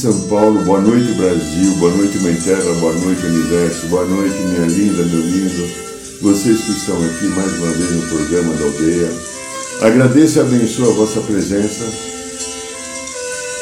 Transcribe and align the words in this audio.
São 0.00 0.18
Paulo, 0.30 0.62
boa 0.62 0.80
noite, 0.80 1.12
Brasil, 1.12 1.74
boa 1.74 1.94
noite, 1.94 2.16
Mãe 2.20 2.34
Terra, 2.34 2.72
boa 2.80 2.94
noite, 2.94 3.26
Universo, 3.26 3.86
boa 3.88 4.06
noite, 4.06 4.34
minha 4.34 4.66
linda, 4.66 5.02
meu 5.04 5.20
lindo, 5.20 5.68
vocês 6.22 6.58
que 6.58 6.70
estão 6.70 6.96
aqui 7.04 7.26
mais 7.26 7.52
uma 7.58 7.70
vez 7.70 7.90
no 7.90 8.08
programa 8.08 8.54
da 8.54 8.64
aldeia. 8.64 9.12
Agradeço 9.82 10.38
e 10.38 10.40
abençoo 10.40 10.88
a 10.88 10.94
vossa 10.94 11.20
presença. 11.20 11.84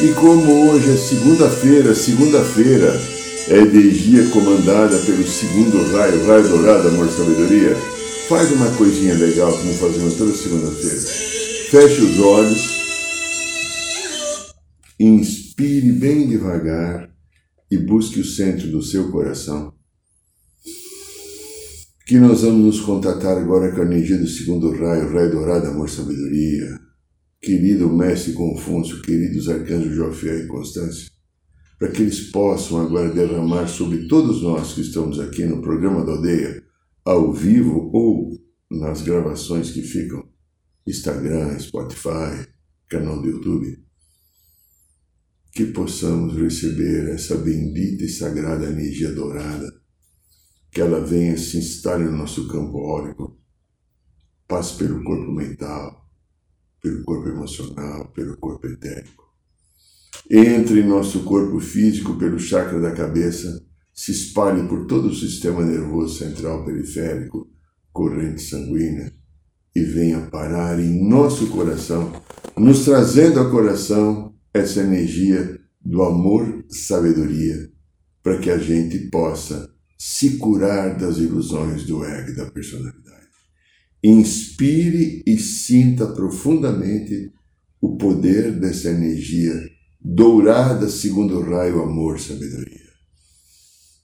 E 0.01 0.12
como 0.12 0.70
hoje 0.70 0.92
é 0.92 0.97
segunda-feira, 0.97 1.92
segunda-feira 1.92 3.02
é 3.48 3.56
energia 3.59 4.25
comandada 4.28 4.97
pelo 4.97 5.27
segundo 5.27 5.91
raio, 5.91 6.25
raio 6.25 6.48
dourado, 6.50 6.86
amor 6.86 7.09
e 7.09 7.16
sabedoria, 7.16 7.77
faz 8.28 8.52
uma 8.52 8.70
coisinha 8.77 9.14
legal 9.14 9.50
como 9.50 9.75
fazemos 9.75 10.14
toda 10.14 10.33
segunda-feira. 10.33 11.00
Feche 11.69 12.00
os 12.00 12.20
olhos, 12.20 12.78
inspire 15.59 15.91
bem 15.91 16.28
devagar 16.28 17.12
e 17.69 17.77
busque 17.77 18.20
o 18.20 18.25
centro 18.25 18.69
do 18.69 18.81
seu 18.81 19.11
coração 19.11 19.75
que 22.06 22.17
nós 22.19 22.42
vamos 22.42 22.64
nos 22.64 22.81
contatar 22.81 23.37
agora 23.37 23.75
com 23.75 23.83
a 23.83 23.84
energia 23.84 24.17
do 24.17 24.27
segundo 24.27 24.70
raio, 24.70 25.12
raio 25.12 25.31
dourado, 25.31 25.67
amor, 25.67 25.91
sabedoria. 25.91 26.79
Querido 27.42 27.91
Mestre 27.91 28.33
Confúcio, 28.33 29.03
queridos 29.03 29.48
arcanjos 29.48 29.95
Jofiel 29.95 30.45
e 30.45 30.47
Constância, 30.47 31.11
para 31.79 31.91
que 31.91 32.03
eles 32.03 32.31
possam 32.31 32.81
agora 32.81 33.12
derramar 33.12 33.67
sobre 33.67 34.09
todos 34.09 34.42
nós 34.42 34.73
que 34.73 34.81
estamos 34.81 35.20
aqui 35.20 35.45
no 35.45 35.61
programa 35.61 36.03
da 36.05 36.12
aldeia, 36.12 36.62
ao 37.05 37.33
vivo 37.33 37.91
ou 37.92 38.41
nas 38.70 39.03
gravações 39.03 39.70
que 39.70 39.83
ficam, 39.83 40.27
Instagram, 40.86 41.59
Spotify, 41.59 42.48
canal 42.89 43.20
do 43.20 43.29
YouTube, 43.29 43.88
que 45.53 45.67
possamos 45.67 46.37
receber 46.37 47.09
essa 47.11 47.37
bendita 47.37 48.05
e 48.05 48.09
sagrada 48.09 48.67
energia 48.67 49.13
dourada 49.13 49.79
que 50.71 50.81
ela 50.81 51.01
venha 51.01 51.37
se 51.37 51.59
instale 51.59 52.05
no 52.05 52.17
nosso 52.17 52.47
campo 52.49 52.79
órico, 52.79 53.39
passe 54.47 54.77
pelo 54.77 55.03
corpo 55.03 55.33
mental, 55.33 56.09
pelo 56.81 57.03
corpo 57.05 57.29
emocional, 57.29 58.09
pelo 58.13 58.37
corpo 58.37 58.67
etérico. 58.67 59.25
Entre 60.31 60.81
em 60.81 60.87
nosso 60.87 61.25
corpo 61.25 61.59
físico 61.59 62.17
pelo 62.17 62.39
chakra 62.39 62.81
da 62.81 62.93
cabeça, 62.93 63.65
se 63.95 64.13
espalhe 64.13 64.69
por 64.69 64.87
todo 64.87 65.09
o 65.09 65.15
sistema 65.15 65.65
nervoso 65.65 66.19
central 66.19 66.65
periférico, 66.65 67.51
corrente 67.93 68.43
sanguínea, 68.43 69.13
e 69.75 69.83
venha 69.83 70.27
parar 70.31 70.79
em 70.79 71.09
nosso 71.09 71.49
coração, 71.49 72.13
nos 72.57 72.85
trazendo 72.85 73.41
ao 73.41 73.51
coração 73.51 74.28
essa 74.53 74.81
energia 74.81 75.61
do 75.85 76.03
amor, 76.03 76.64
sabedoria, 76.69 77.70
para 78.23 78.39
que 78.39 78.51
a 78.51 78.59
gente 78.59 78.98
possa 79.11 79.70
se 79.97 80.36
curar 80.36 80.97
das 80.97 81.17
ilusões 81.17 81.85
do 81.85 82.05
ego 82.05 82.31
e 82.31 82.36
da 82.36 82.47
personalidade. 82.47 83.29
Inspire 84.03 85.23
e 85.27 85.37
sinta 85.39 86.07
profundamente 86.07 87.33
o 87.81 87.97
poder 87.97 88.53
dessa 88.53 88.91
energia 88.91 89.55
dourada 90.01 90.89
segundo 90.89 91.39
o 91.39 91.42
raio 91.42 91.83
amor 91.83 92.20
sabedoria. 92.20 92.89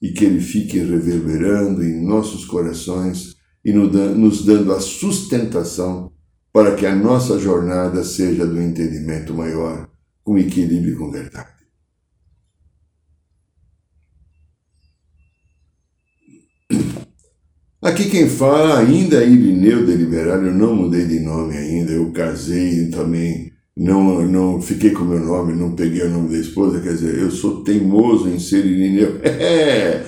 E 0.02 0.12
que 0.12 0.24
ele 0.24 0.40
fique 0.40 0.78
reverberando 0.78 1.82
em 1.84 2.04
nossos 2.04 2.44
corações 2.44 3.34
e 3.64 3.72
nos 3.72 4.44
dando 4.44 4.72
a 4.72 4.80
sustentação 4.80 6.12
para 6.52 6.74
que 6.74 6.86
a 6.86 6.94
nossa 6.94 7.38
jornada 7.38 8.04
seja 8.04 8.46
do 8.46 8.60
entendimento 8.60 9.32
maior, 9.32 9.88
com 10.24 10.38
equilíbrio 10.38 10.94
e 10.94 10.96
com 10.96 11.10
verdade. 11.10 11.52
Aqui 17.82 18.08
quem 18.08 18.26
fala 18.30 18.78
ainda 18.78 19.22
é 19.22 19.28
Irineu 19.28 19.84
Deliberado, 19.84 20.46
eu 20.46 20.54
não 20.54 20.74
mudei 20.74 21.06
de 21.06 21.20
nome 21.20 21.54
ainda, 21.54 21.92
eu 21.92 22.10
casei 22.12 22.88
também, 22.88 23.52
não, 23.76 24.26
não 24.26 24.62
fiquei 24.62 24.92
com 24.92 25.04
meu 25.04 25.20
nome, 25.20 25.52
não 25.52 25.76
peguei 25.76 26.02
o 26.04 26.10
nome 26.10 26.30
da 26.30 26.38
esposa, 26.38 26.80
quer 26.80 26.94
dizer, 26.94 27.18
eu 27.18 27.30
sou 27.30 27.62
teimoso 27.62 28.30
em 28.30 28.38
ser 28.38 28.64
Irineu. 28.64 29.20
É. 29.22 30.02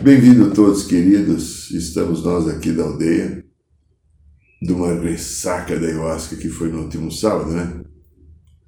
Bem-vindo 0.00 0.52
todos, 0.52 0.84
queridos, 0.84 1.72
estamos 1.72 2.22
nós 2.22 2.46
aqui 2.46 2.70
da 2.70 2.84
aldeia, 2.84 3.44
de 4.62 4.72
uma 4.72 4.94
ressaca 4.94 5.76
da 5.76 5.88
ayahuasca 5.88 6.36
que 6.36 6.48
foi 6.48 6.70
no 6.70 6.82
último 6.82 7.10
sábado, 7.10 7.50
né? 7.50 7.80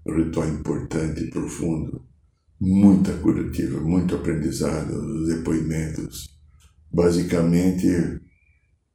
Ritual 0.06 0.49
importante 0.49 1.25
e 1.25 1.31
profundo, 1.31 2.05
muita 2.61 3.12
curativa, 3.15 3.81
muito 3.81 4.15
aprendizado, 4.15 5.27
depoimentos. 5.27 6.28
Basicamente, 6.93 8.21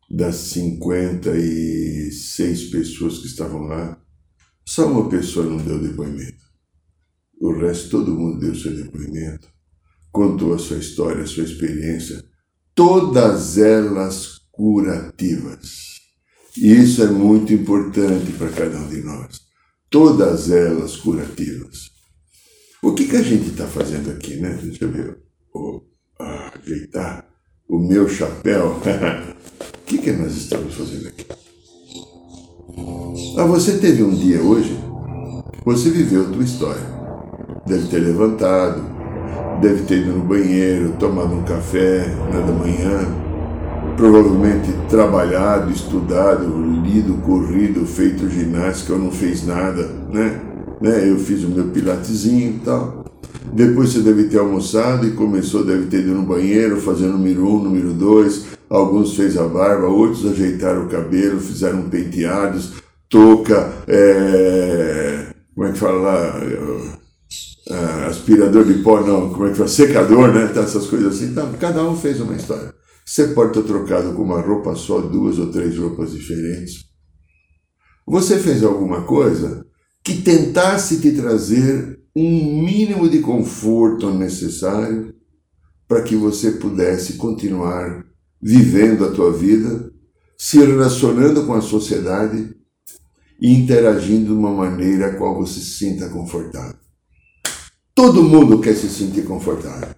das 0.10 0.36
56 0.36 2.70
pessoas 2.70 3.20
que 3.20 3.28
estavam 3.28 3.62
lá, 3.62 4.00
só 4.66 4.92
uma 4.92 5.08
pessoa 5.10 5.46
não 5.46 5.58
deu 5.58 5.80
depoimento. 5.80 6.44
O 7.40 7.54
resto, 7.54 7.90
todo 7.90 8.16
mundo 8.16 8.40
deu 8.40 8.56
seu 8.56 8.76
depoimento, 8.76 9.48
contou 10.12 10.54
a 10.54 10.58
sua 10.58 10.78
história, 10.78 11.24
a 11.24 11.28
sua 11.28 11.44
experiência, 11.44 12.24
todas 12.74 13.58
elas 13.58 14.40
curativas. 14.52 15.96
E 16.58 16.72
isso 16.72 17.04
é 17.04 17.08
muito 17.08 17.54
importante 17.54 18.32
para 18.34 18.52
cada 18.52 18.80
um 18.80 18.90
de 18.90 19.04
nós. 19.04 19.44
Todas 19.95 20.51
elas 20.51 20.97
curativas. 20.97 21.89
O 22.83 22.94
que, 22.94 23.07
que 23.07 23.16
a 23.16 23.22
gente 23.22 23.51
está 23.51 23.66
fazendo 23.66 24.11
aqui, 24.11 24.35
né? 24.35 24.59
Deixa 24.61 24.83
eu 24.83 24.91
ver. 24.91 25.17
Oh, 25.53 25.79
ajeitar 26.19 27.25
o 27.69 27.79
meu 27.79 28.09
chapéu. 28.09 28.75
O 29.56 29.88
que, 29.88 30.00
que 30.00 30.11
nós 30.11 30.35
estamos 30.35 30.73
fazendo 30.73 31.07
aqui? 31.07 31.25
Ah, 33.38 33.45
você 33.45 33.78
teve 33.78 34.03
um 34.03 34.13
dia 34.13 34.41
hoje, 34.41 34.75
você 35.63 35.91
viveu 35.91 36.23
a 36.23 36.29
tua 36.29 36.44
história. 36.44 36.83
Deve 37.66 37.88
ter 37.88 38.00
levantado, 38.00 38.81
deve 39.62 39.83
ter 39.83 40.00
ido 40.00 40.12
no 40.12 40.25
banheiro, 40.25 40.97
tomado 41.00 41.35
um 41.35 41.45
café 41.45 42.07
na 42.33 42.41
da 42.41 42.51
manhã, 42.51 43.25
provavelmente 43.95 44.72
trabalhado, 44.89 45.72
estudado, 45.72 46.45
lido, 46.83 47.16
corrido, 47.22 47.85
feito 47.85 48.29
ginástica 48.29 48.94
ou 48.94 49.00
não 49.00 49.11
fez 49.11 49.45
nada, 49.45 49.89
né? 50.11 50.41
né? 50.81 51.09
Eu 51.09 51.17
fiz 51.17 51.44
o 51.44 51.50
meu 51.50 51.66
pilatezinho 51.66 52.56
e 52.56 52.59
tal. 52.63 53.06
Depois 53.53 53.91
você 53.91 54.00
deve 54.00 54.25
ter 54.25 54.39
almoçado 54.39 55.07
e 55.07 55.11
começou, 55.11 55.63
deve 55.63 55.85
ter 55.85 56.00
ido 56.00 56.13
no 56.13 56.23
banheiro, 56.23 56.81
fazendo 56.81 57.13
número 57.13 57.47
um, 57.47 57.63
número 57.63 57.94
dois, 57.94 58.45
alguns 58.69 59.16
fez 59.16 59.38
a 59.38 59.47
barba, 59.47 59.88
outros 59.88 60.25
ajeitaram 60.25 60.86
o 60.86 60.89
cabelo, 60.89 61.39
fizeram 61.39 61.83
penteados, 61.83 62.74
touca, 63.09 63.71
é, 63.88 65.27
como 65.53 65.68
é 65.68 65.71
que 65.71 65.77
fala 65.77 66.01
lá, 66.01 66.41
é, 67.69 68.06
aspirador 68.07 68.65
de 68.65 68.75
pó, 68.75 69.01
não, 69.01 69.30
como 69.30 69.45
é 69.45 69.50
que 69.51 69.56
fala, 69.56 69.69
secador, 69.69 70.33
né, 70.33 70.48
tá, 70.53 70.62
essas 70.62 70.88
coisas 70.88 71.15
assim, 71.15 71.27
então, 71.27 71.50
cada 71.59 71.83
um 71.83 71.95
fez 71.95 72.19
uma 72.19 72.36
história. 72.36 72.74
Você 73.07 73.28
pode 73.28 73.54
ter 73.54 73.63
trocado 73.63 74.13
com 74.13 74.24
uma 74.24 74.42
roupa 74.42 74.75
só, 74.75 75.00
duas 75.00 75.38
ou 75.38 75.52
três 75.52 75.78
roupas 75.78 76.12
diferentes. 76.12 76.86
Você 78.07 78.40
fez 78.40 78.63
alguma 78.63 79.04
coisa 79.04 79.66
que 80.04 80.22
tentasse 80.22 81.00
te 81.00 81.12
trazer 81.12 82.00
um 82.16 82.63
mínimo 82.63 83.07
de 83.07 83.19
conforto 83.19 84.12
necessário 84.12 85.13
para 85.88 86.02
que 86.02 86.16
você 86.16 86.52
pudesse 86.52 87.13
continuar 87.13 88.06
vivendo 88.42 89.06
a 89.06 89.12
tua 89.12 89.31
vida, 89.31 89.92
se 90.38 90.58
relacionando 90.58 91.46
com 91.46 91.54
a 91.54 91.62
sociedade 91.62 92.56
e 93.40 93.54
interagindo 93.54 94.28
de 94.28 94.31
uma 94.31 94.51
maneira 94.51 95.08
a 95.08 95.16
qual 95.16 95.36
você 95.36 95.60
se 95.60 95.78
sinta 95.78 96.10
confortável. 96.10 96.80
Todo 97.94 98.24
mundo 98.24 98.60
quer 98.60 98.75
se 98.75 98.90
sentir 98.90 99.25
confortável. 99.25 99.96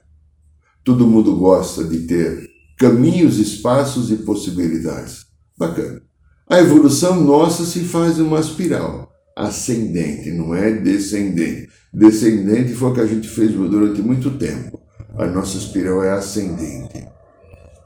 Todo 0.83 1.07
mundo 1.07 1.35
gosta 1.35 1.83
de 1.83 1.99
ter 2.07 2.56
caminhos, 2.77 3.39
espaços 3.39 4.11
e 4.11 4.17
possibilidades. 4.17 5.25
Bacana. 5.57 6.01
A 6.49 6.59
evolução 6.59 7.21
nossa 7.21 7.65
se 7.65 7.79
faz 7.79 8.19
uma 8.19 8.39
espiral 8.39 9.11
ascendente, 9.37 10.31
não 10.31 10.55
é 10.55 10.71
descendente. 10.71 11.69
Descendente 11.93 12.73
foi 12.73 12.89
o 12.89 12.93
que 12.93 13.01
a 13.01 13.05
gente 13.05 13.27
fez 13.27 13.51
durante 13.51 14.01
muito 14.01 14.31
tempo. 14.31 14.79
A 15.15 15.27
nossa 15.27 15.57
espiral 15.57 16.03
é 16.03 16.11
ascendente, 16.11 17.07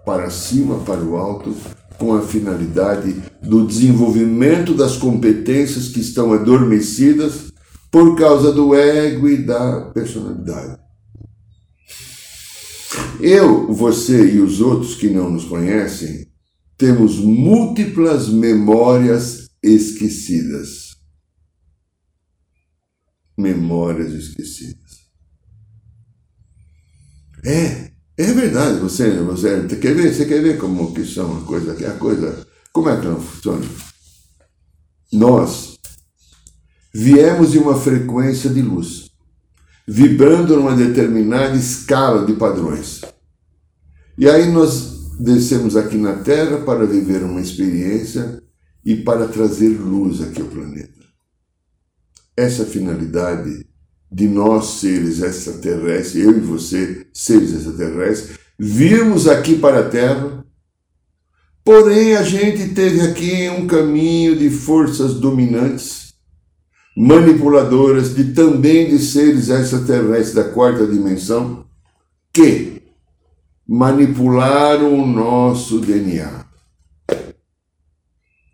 para 0.06 0.30
cima, 0.30 0.80
para 0.80 1.02
o 1.04 1.18
alto, 1.18 1.56
com 1.98 2.16
a 2.16 2.22
finalidade 2.22 3.16
do 3.42 3.66
desenvolvimento 3.66 4.74
das 4.74 4.98
competências 4.98 5.90
que 5.90 6.00
estão 6.00 6.34
adormecidas 6.34 7.52
por 7.92 8.18
causa 8.18 8.52
do 8.52 8.74
ego 8.74 9.28
e 9.28 9.38
da 9.38 9.82
personalidade. 9.94 10.81
Eu, 13.22 13.72
você 13.74 14.34
e 14.34 14.40
os 14.40 14.62
outros 14.62 14.96
que 14.96 15.10
não 15.10 15.30
nos 15.30 15.46
conhecem 15.46 16.32
temos 16.78 17.18
múltiplas 17.18 18.28
memórias 18.28 19.50
esquecidas. 19.62 20.96
Memórias 23.38 24.12
esquecidas. 24.14 25.02
É, 27.46 27.92
é 28.18 28.34
verdade. 28.34 28.80
Você, 28.80 29.12
você 29.20 29.68
quer 29.80 29.94
ver? 29.94 30.14
Você 30.14 30.26
quer 30.26 30.42
ver 30.42 30.58
como 30.58 30.94
que 30.94 31.06
são 31.06 31.38
a 31.38 31.42
coisa? 31.42 31.74
A 31.88 31.98
coisa, 31.98 32.48
como 32.74 32.90
é 32.90 33.00
que 33.00 33.06
ela 33.06 33.20
funciona? 33.20 33.66
Nós 35.14 35.78
viemos 36.94 37.52
de 37.52 37.60
uma 37.60 37.80
frequência 37.80 38.50
de 38.50 38.62
luz, 38.62 39.12
vibrando 39.88 40.56
numa 40.56 40.76
determinada 40.76 41.56
escala 41.56 42.26
de 42.26 42.34
padrões. 42.34 43.02
E 44.22 44.30
aí 44.30 44.52
nós 44.52 45.18
descemos 45.20 45.76
aqui 45.76 45.98
na 45.98 46.18
Terra 46.18 46.60
para 46.60 46.86
viver 46.86 47.24
uma 47.24 47.42
experiência 47.42 48.40
e 48.86 48.96
para 48.96 49.28
trazer 49.28 49.70
luz 49.70 50.22
aqui 50.22 50.40
ao 50.40 50.48
planeta. 50.48 51.02
Essa 52.38 52.64
finalidade 52.64 53.66
de 54.12 54.28
nós, 54.28 54.80
seres 54.80 55.24
extraterrestres, 55.24 56.24
eu 56.24 56.38
e 56.38 56.40
você, 56.40 57.08
seres 57.12 57.52
extraterrestres, 57.52 58.38
virmos 58.60 59.28
aqui 59.28 59.58
para 59.58 59.80
a 59.80 59.90
Terra, 59.90 60.46
porém 61.64 62.16
a 62.16 62.22
gente 62.22 62.76
teve 62.76 63.02
aqui 63.02 63.50
um 63.50 63.66
caminho 63.66 64.38
de 64.38 64.52
forças 64.52 65.16
dominantes, 65.16 66.14
manipuladoras, 66.96 68.14
de 68.14 68.36
também 68.36 68.88
de 68.88 69.00
seres 69.00 69.50
extraterrestres 69.50 70.36
da 70.36 70.44
quarta 70.44 70.86
dimensão, 70.86 71.66
que 72.32 72.81
manipularam 73.72 75.02
o 75.02 75.08
nosso 75.08 75.80
DNA. 75.80 76.46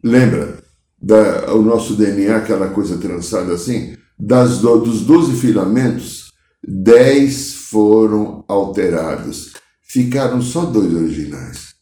Lembra 0.04 0.60
da, 1.02 1.56
o 1.56 1.62
nosso 1.64 1.96
DNA, 1.96 2.36
aquela 2.36 2.70
coisa 2.70 3.00
trançada 3.00 3.52
assim? 3.54 3.98
Das, 4.20 4.60
dos 4.60 5.02
12 5.02 5.36
filamentos, 5.38 6.32
10 6.64 7.54
foram 7.54 8.46
alterados. 8.48 9.54
Ficaram 9.82 10.40
só 10.40 10.66
dois 10.66 10.94
originais. 10.94 11.74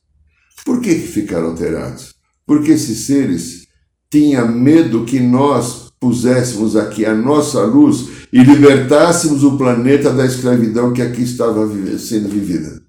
Por 0.63 0.79
que, 0.79 0.95
que 0.95 1.07
ficaram 1.07 1.47
alterados? 1.47 2.15
Porque 2.45 2.71
esses 2.71 2.99
seres 2.99 3.67
tinham 4.09 4.47
medo 4.47 5.03
que 5.03 5.19
nós 5.19 5.91
puséssemos 5.99 6.77
aqui 6.77 7.05
a 7.05 7.13
nossa 7.13 7.65
luz 7.65 8.27
e 8.31 8.41
libertássemos 8.41 9.43
o 9.43 9.57
planeta 9.57 10.13
da 10.13 10.25
escravidão 10.25 10.93
que 10.93 11.01
aqui 11.01 11.23
estava 11.23 11.67
sendo 11.97 12.29
vivida. 12.29 12.84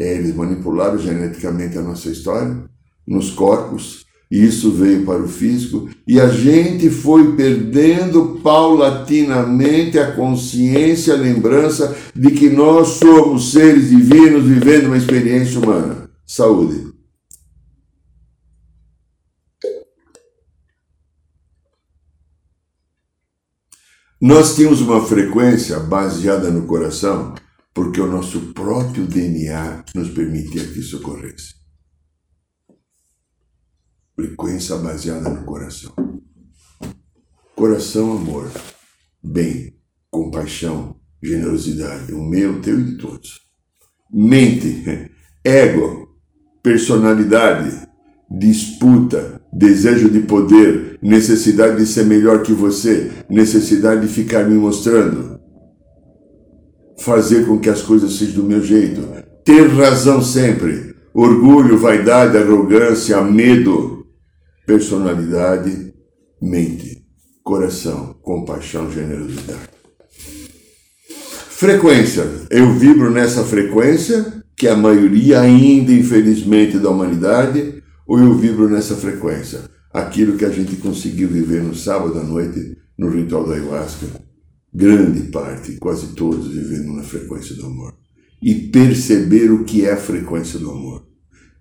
É, 0.00 0.14
eles 0.14 0.34
manipularam 0.34 0.98
geneticamente 0.98 1.76
a 1.76 1.82
nossa 1.82 2.08
história, 2.08 2.64
nos 3.06 3.28
corpos, 3.28 4.06
e 4.30 4.42
isso 4.46 4.72
veio 4.72 5.04
para 5.04 5.22
o 5.22 5.28
físico, 5.28 5.90
e 6.08 6.18
a 6.18 6.26
gente 6.28 6.88
foi 6.88 7.36
perdendo 7.36 8.40
paulatinamente 8.42 9.98
a 9.98 10.12
consciência, 10.12 11.12
a 11.12 11.18
lembrança 11.18 11.94
de 12.16 12.30
que 12.30 12.48
nós 12.48 12.88
somos 12.88 13.52
seres 13.52 13.90
divinos 13.90 14.44
vivendo 14.44 14.86
uma 14.86 14.96
experiência 14.96 15.58
humana. 15.58 16.08
Saúde. 16.26 16.90
Nós 24.18 24.54
tínhamos 24.54 24.80
uma 24.80 25.04
frequência 25.04 25.78
baseada 25.78 26.50
no 26.50 26.66
coração, 26.66 27.34
porque 27.72 28.00
o 28.00 28.06
nosso 28.06 28.52
próprio 28.52 29.06
DNA 29.06 29.84
nos 29.94 30.10
permitia 30.10 30.66
que 30.66 30.80
isso 30.80 30.98
ocorresse 30.98 31.60
frequência 34.20 34.76
baseada 34.76 35.30
no 35.30 35.44
coração. 35.44 35.92
Coração, 37.54 38.12
amor, 38.12 38.50
bem, 39.22 39.74
compaixão, 40.10 40.96
generosidade, 41.22 42.12
o 42.12 42.22
meu, 42.22 42.60
teu 42.60 42.78
e 42.80 42.84
de 42.84 42.96
todos. 42.98 43.40
Mente, 44.12 44.84
ego, 45.42 46.08
personalidade, 46.62 47.88
disputa, 48.30 49.40
desejo 49.52 50.10
de 50.10 50.20
poder, 50.20 50.98
necessidade 51.02 51.78
de 51.78 51.86
ser 51.86 52.04
melhor 52.04 52.42
que 52.42 52.52
você, 52.52 53.10
necessidade 53.28 54.06
de 54.06 54.12
ficar 54.12 54.44
me 54.44 54.54
mostrando, 54.54 55.39
fazer 57.00 57.46
com 57.46 57.58
que 57.58 57.68
as 57.68 57.82
coisas 57.82 58.16
sejam 58.16 58.42
do 58.42 58.48
meu 58.48 58.62
jeito, 58.62 59.00
ter 59.44 59.66
razão 59.68 60.22
sempre, 60.22 60.94
orgulho, 61.14 61.78
vaidade, 61.78 62.36
arrogância, 62.36 63.20
medo, 63.22 64.06
personalidade, 64.66 65.94
mente, 66.40 67.02
coração, 67.42 68.14
compaixão, 68.22 68.90
generosidade. 68.90 69.70
Frequência. 71.48 72.26
Eu 72.50 72.72
vibro 72.74 73.10
nessa 73.10 73.44
frequência, 73.44 74.42
que 74.56 74.68
a 74.68 74.76
maioria 74.76 75.40
ainda, 75.40 75.92
infelizmente, 75.92 76.78
da 76.78 76.90
humanidade, 76.90 77.82
ou 78.06 78.18
eu 78.18 78.34
vibro 78.34 78.68
nessa 78.68 78.94
frequência? 78.94 79.60
Aquilo 79.92 80.36
que 80.36 80.44
a 80.44 80.50
gente 80.50 80.76
conseguiu 80.76 81.28
viver 81.28 81.62
no 81.62 81.74
sábado 81.74 82.18
à 82.18 82.22
noite, 82.22 82.76
no 82.96 83.10
ritual 83.10 83.46
da 83.46 83.54
ayahuasca, 83.54 84.06
grande 84.72 85.30
parte, 85.30 85.76
quase 85.76 86.14
todos 86.14 86.48
vivendo 86.48 86.92
na 86.94 87.02
frequência 87.02 87.54
do 87.56 87.66
amor. 87.66 87.94
E 88.42 88.54
perceber 88.54 89.50
o 89.50 89.64
que 89.64 89.84
é 89.84 89.92
a 89.92 89.96
frequência 89.96 90.58
do 90.58 90.70
amor. 90.70 91.06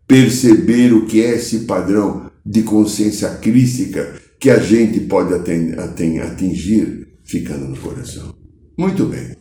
Perceber 0.08 0.94
o 0.94 1.06
que 1.06 1.22
é 1.22 1.36
esse 1.36 1.62
padrão 1.62 2.32
de 2.46 2.64
consciência 2.64 3.36
crística 3.36 4.20
que 4.40 4.50
a 4.50 4.60
gente 4.60 5.02
pode 5.02 5.34
atingir 5.34 7.08
ficando 7.24 7.68
no 7.68 7.78
coração. 7.78 8.34
Muito 8.78 9.06
bem. 9.06 9.36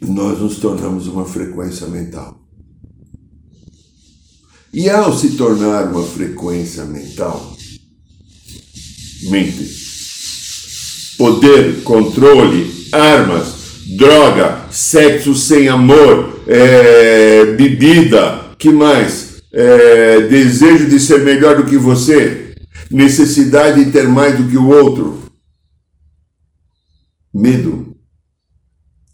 Nós 0.00 0.38
nos 0.40 0.58
tornamos 0.58 1.08
uma 1.08 1.26
frequência 1.26 1.86
mental. 1.88 2.40
E 4.72 4.88
ao 4.88 5.16
se 5.18 5.36
tornar 5.36 5.92
uma 5.92 6.06
frequência 6.06 6.84
mental, 6.84 7.56
mente, 9.28 9.89
poder, 11.20 11.82
controle, 11.82 12.88
armas, 12.90 13.54
droga, 13.96 14.64
sexo 14.70 15.34
sem 15.34 15.68
amor, 15.68 16.42
é, 16.46 17.54
bebida, 17.56 18.56
que 18.58 18.70
mais? 18.70 19.30
é, 19.52 20.28
desejo 20.28 20.88
de 20.88 21.00
ser 21.00 21.24
melhor 21.24 21.56
do 21.56 21.68
que 21.68 21.76
você, 21.76 22.54
necessidade 22.90 23.84
de 23.84 23.90
ter 23.90 24.08
mais 24.08 24.38
do 24.38 24.48
que 24.48 24.56
o 24.56 24.68
outro, 24.68 25.22
medo, 27.32 27.96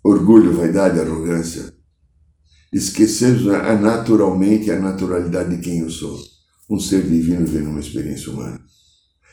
orgulho, 0.04 0.56
vaidade, 0.56 1.00
arrogância. 1.00 1.74
Esquecer 2.72 3.40
naturalmente 3.80 4.70
a 4.70 4.78
naturalidade 4.78 5.56
de 5.56 5.62
quem 5.62 5.80
eu 5.80 5.88
sou, 5.88 6.18
um 6.68 6.78
ser 6.78 7.02
divino 7.02 7.46
vivendo 7.46 7.70
uma 7.70 7.80
experiência 7.80 8.30
humana. 8.30 8.60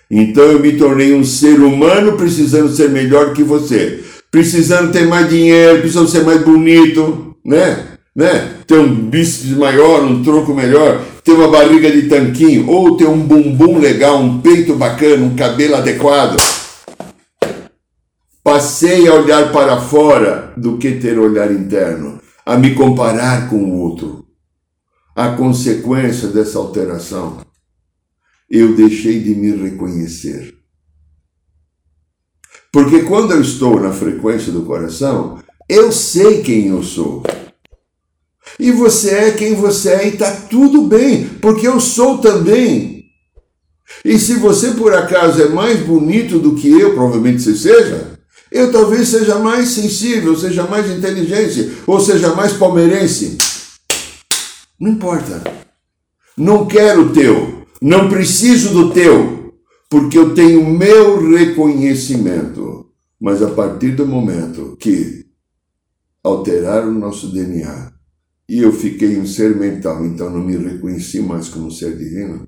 Então 0.09 0.43
eu 0.43 0.59
me 0.59 0.73
tornei 0.73 1.13
um 1.13 1.23
ser 1.23 1.59
humano 1.59 2.13
precisando 2.13 2.69
ser 2.69 2.89
melhor 2.89 3.33
que 3.33 3.43
você, 3.43 4.03
precisando 4.29 4.91
ter 4.91 5.07
mais 5.07 5.29
dinheiro, 5.29 5.79
precisando 5.79 6.09
ser 6.09 6.23
mais 6.23 6.41
bonito, 6.43 7.35
né? 7.43 7.93
né? 8.15 8.57
Ter 8.67 8.77
um 8.77 8.93
bíceps 8.93 9.57
maior, 9.57 10.03
um 10.03 10.23
tronco 10.23 10.53
melhor, 10.53 11.01
ter 11.23 11.31
uma 11.31 11.47
barriga 11.47 11.89
de 11.89 12.03
tanquinho, 12.03 12.69
ou 12.69 12.95
ter 12.95 13.07
um 13.07 13.19
bumbum 13.19 13.79
legal, 13.79 14.19
um 14.19 14.39
peito 14.39 14.75
bacana, 14.75 15.25
um 15.25 15.35
cabelo 15.35 15.75
adequado. 15.75 16.37
Passei 18.43 19.07
a 19.07 19.13
olhar 19.13 19.51
para 19.51 19.79
fora 19.79 20.53
do 20.57 20.77
que 20.77 20.91
ter 20.91 21.17
olhar 21.17 21.51
interno, 21.51 22.19
a 22.45 22.57
me 22.57 22.75
comparar 22.75 23.49
com 23.49 23.55
o 23.55 23.79
outro. 23.79 24.25
A 25.15 25.29
consequência 25.29 26.27
dessa 26.27 26.59
alteração, 26.59 27.37
eu 28.55 28.75
deixei 28.75 29.19
de 29.19 29.33
me 29.33 29.49
reconhecer. 29.55 30.53
Porque 32.71 33.01
quando 33.01 33.31
eu 33.31 33.41
estou 33.41 33.79
na 33.79 33.91
frequência 33.91 34.51
do 34.51 34.61
coração, 34.61 35.39
eu 35.67 35.91
sei 35.91 36.43
quem 36.43 36.67
eu 36.67 36.83
sou. 36.83 37.23
E 38.59 38.71
você 38.71 39.09
é 39.09 39.31
quem 39.31 39.55
você 39.55 39.89
é 39.89 40.05
e 40.05 40.13
está 40.13 40.31
tudo 40.31 40.83
bem, 40.83 41.27
porque 41.41 41.67
eu 41.67 41.79
sou 41.79 42.19
também. 42.19 43.05
E 44.05 44.19
se 44.19 44.35
você 44.35 44.73
por 44.73 44.93
acaso 44.93 45.41
é 45.41 45.49
mais 45.49 45.79
bonito 45.79 46.37
do 46.37 46.53
que 46.53 46.69
eu, 46.69 46.93
provavelmente 46.93 47.41
você 47.41 47.55
seja, 47.55 48.19
eu 48.51 48.71
talvez 48.71 49.07
seja 49.07 49.39
mais 49.39 49.69
sensível, 49.69 50.37
seja 50.37 50.61
mais 50.67 50.91
inteligente, 50.91 51.75
ou 51.87 51.99
seja 51.99 52.35
mais 52.35 52.53
palmeirense. 52.53 53.35
Não 54.79 54.91
importa. 54.91 55.41
Não 56.37 56.67
quero 56.67 57.07
o 57.07 57.13
teu, 57.13 57.62
não 57.83 58.07
preciso 58.07 58.73
do 58.73 58.93
teu, 58.93 59.53
porque 59.89 60.17
eu 60.17 60.33
tenho 60.33 60.65
meu 60.65 61.29
reconhecimento. 61.29 62.89
Mas 63.19 63.41
a 63.41 63.51
partir 63.51 63.91
do 63.91 64.07
momento 64.07 64.77
que 64.77 65.25
alteraram 66.23 66.91
o 66.91 66.99
nosso 66.99 67.29
DNA 67.33 67.91
e 68.47 68.59
eu 68.59 68.71
fiquei 68.71 69.19
um 69.19 69.27
ser 69.27 69.57
mental, 69.57 70.05
então 70.05 70.29
não 70.29 70.41
me 70.41 70.55
reconheci 70.55 71.19
mais 71.19 71.49
como 71.49 71.69
ser 71.69 71.97
divino, 71.97 72.47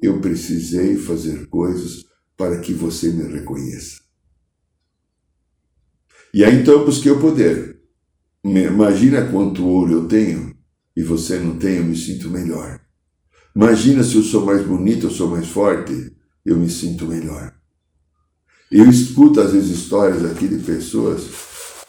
eu 0.00 0.20
precisei 0.20 0.96
fazer 0.98 1.46
coisas 1.46 2.04
para 2.36 2.60
que 2.60 2.74
você 2.74 3.10
me 3.10 3.22
reconheça. 3.32 4.02
E 6.34 6.44
aí 6.44 6.60
então 6.60 6.74
eu 6.74 6.84
busquei 6.84 7.10
o 7.10 7.20
poder. 7.20 7.80
Imagina 8.44 9.26
quanto 9.30 9.66
ouro 9.66 9.92
eu 9.92 10.06
tenho 10.06 10.54
e 10.94 11.02
você 11.02 11.38
não 11.38 11.56
tem, 11.56 11.78
eu 11.78 11.84
me 11.84 11.96
sinto 11.96 12.28
melhor. 12.28 12.83
Imagina 13.54 14.02
se 14.02 14.16
eu 14.16 14.22
sou 14.22 14.44
mais 14.44 14.66
bonito, 14.66 15.06
eu 15.06 15.10
sou 15.10 15.28
mais 15.28 15.46
forte, 15.46 16.12
eu 16.44 16.56
me 16.56 16.68
sinto 16.68 17.06
melhor. 17.06 17.52
Eu 18.70 18.90
escuto 18.90 19.40
às 19.40 19.52
vezes 19.52 19.78
histórias 19.78 20.24
aqui 20.24 20.48
de 20.48 20.58
pessoas 20.58 21.22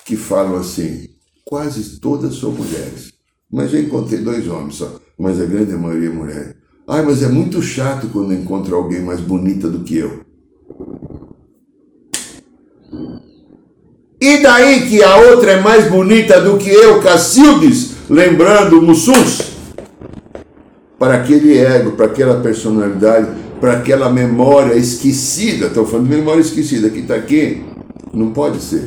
que 0.06 0.16
falam 0.16 0.58
assim, 0.58 1.10
quase 1.44 2.00
todas 2.00 2.36
são 2.36 2.52
mulheres. 2.52 3.14
Mas 3.52 3.72
já 3.72 3.80
encontrei 3.80 4.20
dois 4.20 4.48
homens 4.48 4.76
só, 4.76 5.00
mas 5.18 5.42
a 5.42 5.46
grande 5.46 5.74
maioria 5.74 6.10
é 6.10 6.14
mulher. 6.14 6.58
Ai, 6.88 7.02
mas 7.04 7.24
é 7.24 7.28
muito 7.28 7.62
chato 7.64 8.10
quando 8.10 8.34
encontro 8.34 8.76
alguém 8.76 9.02
mais 9.02 9.20
bonita 9.20 9.68
do 9.68 9.84
que 9.84 9.98
eu. 9.98 10.24
E 14.22 14.38
daí 14.44 14.88
que 14.88 15.02
a 15.02 15.18
outra 15.18 15.54
é 15.54 15.62
mais 15.62 15.90
bonita 15.90 16.40
do 16.40 16.58
que 16.58 16.70
eu, 16.70 17.02
Cacildes, 17.02 17.96
lembrando 18.08 18.82
Mussuns? 18.82 19.55
Para 20.98 21.16
aquele 21.16 21.58
ego, 21.58 21.92
para 21.92 22.06
aquela 22.06 22.40
personalidade, 22.42 23.28
para 23.60 23.74
aquela 23.74 24.10
memória 24.10 24.76
esquecida. 24.76 25.68
Estou 25.68 25.86
falando 25.86 26.10
de 26.10 26.16
memória 26.16 26.42
esquecida, 26.42 26.90
que 26.90 27.00
está 27.00 27.16
aqui. 27.16 27.64
Não 28.14 28.32
pode 28.32 28.62
ser. 28.62 28.86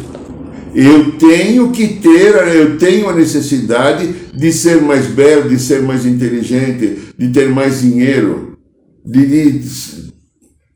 Eu 0.75 1.19
tenho 1.19 1.71
que 1.73 1.89
ter, 1.89 2.35
eu 2.55 2.79
tenho 2.79 3.09
a 3.09 3.15
necessidade 3.15 4.07
de 4.35 4.53
ser 4.53 4.81
mais 4.83 5.07
belo, 5.07 5.49
de 5.49 5.59
ser 5.59 5.83
mais 5.83 6.07
inteligente, 6.07 7.15
de 7.17 7.29
ter 7.31 7.49
mais 7.49 7.81
dinheiro, 7.81 8.59
de, 9.05 9.27
de 9.27 10.13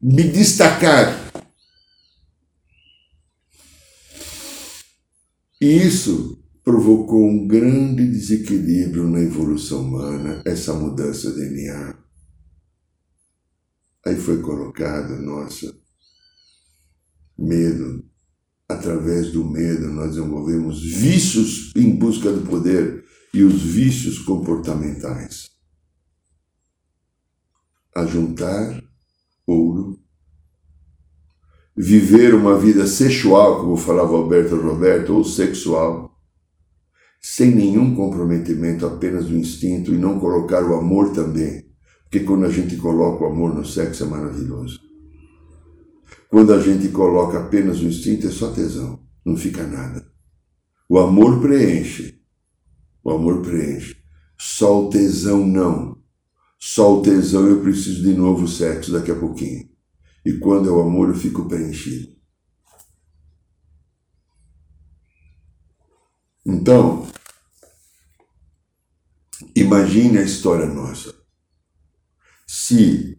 me 0.03 0.25
destacar. 0.25 1.19
Isso 5.61 6.42
provocou 6.65 7.25
um 7.25 7.47
grande 7.47 8.07
desequilíbrio 8.07 9.09
na 9.09 9.21
evolução 9.21 9.83
humana, 9.83 10.43
essa 10.45 10.73
mudança 10.73 11.33
de 11.33 11.41
DNA. 11.41 11.99
Aí 14.07 14.17
foi 14.17 14.41
colocado, 14.41 15.21
nossa, 15.21 15.75
medo, 17.39 18.05
através 18.69 19.33
do 19.33 19.45
medo, 19.45 19.89
nós 19.89 20.15
desenvolvemos 20.15 20.83
vícios 20.83 21.73
em 21.77 21.95
busca 21.97 22.33
do 22.33 22.47
poder 22.49 23.05
e 23.35 23.43
os 23.43 23.63
vícios 23.63 24.19
comportamentais. 24.19 25.51
Ajuntar 27.95 28.83
ouro, 29.47 30.01
viver 31.77 32.35
uma 32.35 32.59
vida 32.59 32.87
sexual, 32.87 33.61
como 33.61 33.77
falava 33.77 34.15
Alberto 34.15 34.57
Roberto, 34.57 35.15
ou 35.15 35.25
sexual, 35.25 36.12
sem 37.23 37.55
nenhum 37.55 37.95
comprometimento, 37.95 38.85
apenas 38.85 39.27
o 39.27 39.37
instinto 39.37 39.95
e 39.95 39.99
não 39.99 40.19
colocar 40.19 40.65
o 40.65 40.75
amor 40.75 41.13
também. 41.13 41.65
Porque 42.03 42.21
quando 42.21 42.45
a 42.45 42.51
gente 42.51 42.77
coloca 42.77 43.25
o 43.25 43.29
amor 43.29 43.55
no 43.55 43.65
sexo 43.65 44.03
é 44.03 44.07
maravilhoso. 44.07 44.81
Quando 46.29 46.53
a 46.53 46.61
gente 46.61 46.89
coloca 46.89 47.39
apenas 47.39 47.81
o 47.81 47.87
instinto, 47.87 48.27
é 48.27 48.31
só 48.31 48.51
tesão, 48.51 49.01
não 49.25 49.37
fica 49.37 49.67
nada. 49.67 50.05
O 50.89 50.99
amor 50.99 51.41
preenche. 51.41 52.21
O 53.05 53.11
amor 53.11 53.41
preenche. 53.41 53.97
Só 54.39 54.87
o 54.87 54.91
tesão 54.91 55.47
não. 55.47 55.97
Só 56.59 56.99
o 56.99 57.03
tesão 57.03 57.47
eu 57.47 57.61
preciso 57.63 58.03
de 58.03 58.15
novo 58.15 58.47
sexo 58.49 58.93
daqui 58.93 59.11
a 59.11 59.19
pouquinho. 59.19 59.69
E 60.25 60.35
quando 60.35 60.69
é 60.69 60.73
o 60.73 60.81
amor 60.81 61.09
eu 61.09 61.15
fico 61.15 61.49
preenchido. 61.49 62.12
Então, 66.45 67.07
imagine 69.55 70.19
a 70.19 70.23
história 70.23 70.67
nossa. 70.67 71.15
Se 72.47 73.17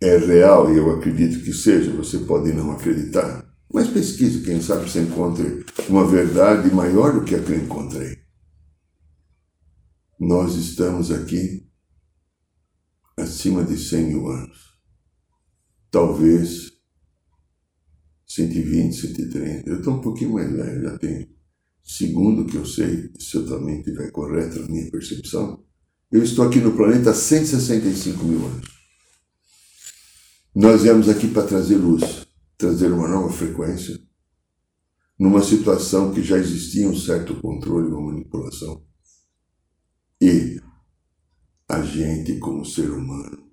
é 0.00 0.18
real, 0.18 0.72
e 0.72 0.76
eu 0.76 0.90
acredito 0.90 1.42
que 1.42 1.52
seja, 1.52 1.90
você 1.90 2.18
pode 2.18 2.52
não 2.52 2.72
acreditar, 2.72 3.44
mas 3.72 3.88
pesquise, 3.88 4.44
quem 4.44 4.60
sabe 4.60 4.88
você 4.88 5.00
encontre 5.00 5.64
uma 5.88 6.06
verdade 6.06 6.72
maior 6.72 7.12
do 7.12 7.24
que 7.24 7.34
a 7.34 7.42
que 7.42 7.52
eu 7.52 7.58
encontrei. 7.58 8.22
Nós 10.20 10.54
estamos 10.54 11.10
aqui 11.10 11.68
acima 13.16 13.64
de 13.64 13.76
100 13.76 14.06
mil 14.06 14.28
anos. 14.28 14.74
Talvez 15.90 16.72
120, 18.26 18.94
130. 18.94 19.68
Eu 19.68 19.78
estou 19.78 19.94
um 19.94 20.00
pouquinho 20.00 20.34
mais 20.34 20.50
velho, 20.50 20.82
já 20.82 20.98
tenho. 20.98 21.33
Segundo 21.84 22.46
que 22.46 22.56
eu 22.56 22.64
sei, 22.64 23.12
se 23.18 23.36
eu 23.36 23.46
também 23.46 23.80
estiver 23.80 24.10
correto 24.10 24.58
na 24.60 24.68
minha 24.68 24.90
percepção, 24.90 25.62
eu 26.10 26.22
estou 26.22 26.46
aqui 26.46 26.58
no 26.58 26.74
planeta 26.74 27.10
há 27.10 27.14
165 27.14 28.24
mil 28.24 28.46
anos. 28.46 28.68
Nós 30.54 30.82
viemos 30.82 31.08
aqui 31.10 31.28
para 31.28 31.46
trazer 31.46 31.76
luz, 31.76 32.26
trazer 32.56 32.90
uma 32.90 33.06
nova 33.06 33.30
frequência, 33.30 34.00
numa 35.18 35.42
situação 35.42 36.12
que 36.14 36.22
já 36.22 36.38
existia 36.38 36.88
um 36.88 36.96
certo 36.96 37.34
controle, 37.40 37.88
uma 37.88 38.12
manipulação. 38.12 38.82
E 40.20 40.58
a 41.68 41.82
gente, 41.82 42.38
como 42.38 42.64
ser 42.64 42.90
humano, 42.90 43.50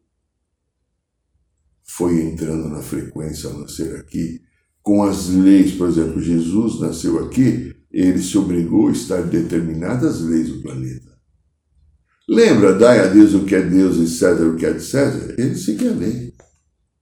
foi 1.84 2.22
entrando 2.22 2.70
na 2.70 2.82
frequência 2.82 3.50
ao 3.50 3.60
nascer 3.60 4.00
aqui, 4.00 4.42
com 4.82 5.04
as 5.04 5.28
leis, 5.28 5.74
por 5.74 5.90
exemplo, 5.90 6.22
Jesus 6.22 6.80
nasceu 6.80 7.24
aqui, 7.26 7.81
ele 7.94 8.22
se 8.22 8.38
obrigou 8.38 8.88
a 8.88 8.92
estar 8.92 9.22
determinadas 9.24 10.22
leis 10.22 10.50
do 10.50 10.62
planeta. 10.62 11.12
Lembra, 12.30 12.74
dai 12.74 13.00
a 13.00 13.08
Deus 13.08 13.34
o 13.34 13.44
que 13.44 13.56
é 13.56 13.62
Deus 13.62 13.98
e 13.98 14.08
César 14.08 14.46
o 14.46 14.56
que 14.56 14.66
é 14.66 14.74
de 14.74 14.82
César? 14.82 15.36
Ele 15.38 15.56
seguia 15.56 15.92
a 15.92 15.96
lei. 15.96 16.34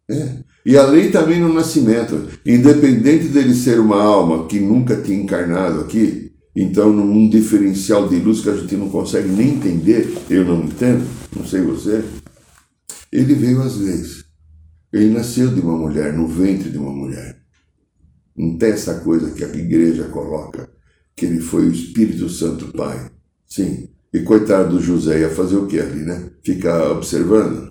É. 0.09 0.43
E 0.65 0.75
a 0.75 0.85
lei 0.85 1.11
também 1.11 1.39
no 1.39 1.53
nascimento, 1.53 2.27
independente 2.45 3.27
dele 3.27 3.53
ser 3.53 3.79
uma 3.79 4.01
alma 4.01 4.47
que 4.47 4.59
nunca 4.59 4.99
tinha 5.01 5.21
encarnado 5.21 5.81
aqui, 5.81 6.31
então 6.55 6.91
num 6.91 7.29
diferencial 7.29 8.07
de 8.09 8.17
luz 8.17 8.41
que 8.41 8.49
a 8.49 8.55
gente 8.55 8.75
não 8.75 8.89
consegue 8.89 9.29
nem 9.29 9.55
entender, 9.55 10.11
eu 10.29 10.43
não 10.43 10.63
entendo, 10.63 11.07
não 11.35 11.45
sei 11.45 11.61
você, 11.61 12.03
ele 13.11 13.33
veio 13.35 13.61
às 13.61 13.77
leis. 13.77 14.25
Ele 14.91 15.11
nasceu 15.11 15.53
de 15.53 15.61
uma 15.61 15.77
mulher, 15.77 16.11
no 16.13 16.27
ventre 16.27 16.69
de 16.69 16.77
uma 16.77 16.91
mulher. 16.91 17.39
Não 18.35 18.57
tem 18.57 18.71
essa 18.71 18.95
coisa 19.01 19.31
que 19.31 19.43
a 19.43 19.49
igreja 19.49 20.05
coloca, 20.05 20.69
que 21.19 21.25
ele 21.25 21.41
foi 21.41 21.67
o 21.67 21.71
Espírito 21.71 22.29
Santo 22.29 22.71
Pai. 22.71 23.11
Sim. 23.45 23.89
E 24.13 24.21
coitado 24.21 24.77
do 24.77 24.81
José, 24.81 25.19
ia 25.19 25.29
fazer 25.29 25.57
o 25.57 25.67
que 25.67 25.77
ali, 25.77 25.99
né? 25.99 26.29
Ficar 26.41 26.91
observando? 26.91 27.69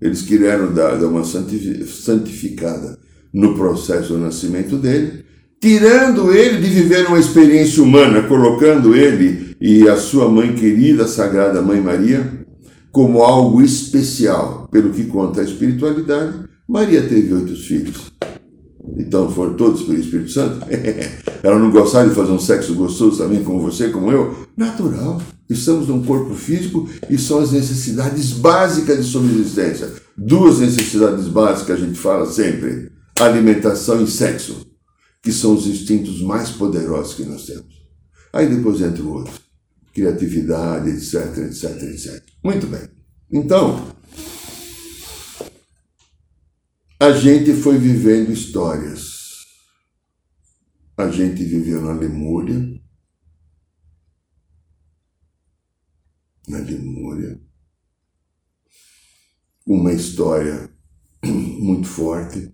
Eles 0.00 0.22
queriam 0.22 0.72
dar, 0.72 0.96
dar 0.96 1.08
uma 1.08 1.24
santificada 1.24 2.98
no 3.34 3.54
processo 3.56 4.12
do 4.12 4.18
nascimento 4.18 4.76
dele, 4.76 5.24
tirando 5.60 6.32
ele 6.32 6.60
de 6.60 6.68
viver 6.68 7.06
uma 7.08 7.18
experiência 7.18 7.82
humana, 7.82 8.22
colocando 8.22 8.94
ele 8.94 9.56
e 9.60 9.88
a 9.88 9.96
sua 9.96 10.28
mãe 10.30 10.54
querida, 10.54 11.04
a 11.04 11.08
Sagrada 11.08 11.60
Mãe 11.60 11.80
Maria, 11.80 12.46
como 12.92 13.22
algo 13.22 13.60
especial. 13.60 14.68
Pelo 14.70 14.90
que 14.90 15.04
conta 15.04 15.40
a 15.40 15.44
espiritualidade, 15.44 16.44
Maria 16.68 17.02
teve 17.02 17.34
oito 17.34 17.56
filhos. 17.56 18.12
Então 18.96 19.30
foram 19.30 19.54
todos 19.54 19.82
pelo 19.82 19.98
Espírito 19.98 20.30
Santo? 20.30 20.66
Ela 21.42 21.58
não 21.58 21.70
gostava 21.70 22.08
de 22.08 22.14
fazer 22.14 22.32
um 22.32 22.38
sexo 22.38 22.74
gostoso 22.74 23.18
também, 23.18 23.42
como 23.42 23.60
você, 23.60 23.88
como 23.88 24.10
eu? 24.12 24.46
Natural. 24.56 25.20
Estamos 25.48 25.88
num 25.88 26.02
corpo 26.02 26.34
físico 26.34 26.88
e 27.08 27.16
são 27.16 27.38
as 27.38 27.52
necessidades 27.52 28.32
básicas 28.32 29.04
de 29.04 29.10
subsistência. 29.10 29.92
Duas 30.16 30.58
necessidades 30.58 31.28
básicas 31.28 31.80
a 31.80 31.84
gente 31.84 31.98
fala 31.98 32.26
sempre: 32.26 32.90
alimentação 33.18 34.02
e 34.02 34.06
sexo, 34.08 34.66
que 35.22 35.32
são 35.32 35.54
os 35.54 35.66
instintos 35.66 36.20
mais 36.20 36.50
poderosos 36.50 37.14
que 37.14 37.24
nós 37.24 37.46
temos. 37.46 37.76
Aí 38.32 38.48
depois 38.48 38.80
entra 38.80 39.02
o 39.02 39.12
outro, 39.12 39.32
criatividade, 39.94 40.90
etc, 40.90 41.38
etc, 41.38 41.82
etc. 41.82 42.22
Muito 42.44 42.66
bem. 42.66 42.82
Então, 43.32 43.86
a 46.98 47.12
gente 47.12 47.52
foi 47.52 47.76
vivendo 47.76 48.32
histórias. 48.32 49.44
A 50.96 51.10
gente 51.10 51.44
viveu 51.44 51.82
na 51.82 51.92
Lemúria, 51.92 52.80
na 56.48 56.58
Lemúria, 56.58 57.38
uma 59.66 59.92
história 59.92 60.70
muito 61.22 61.86
forte, 61.86 62.50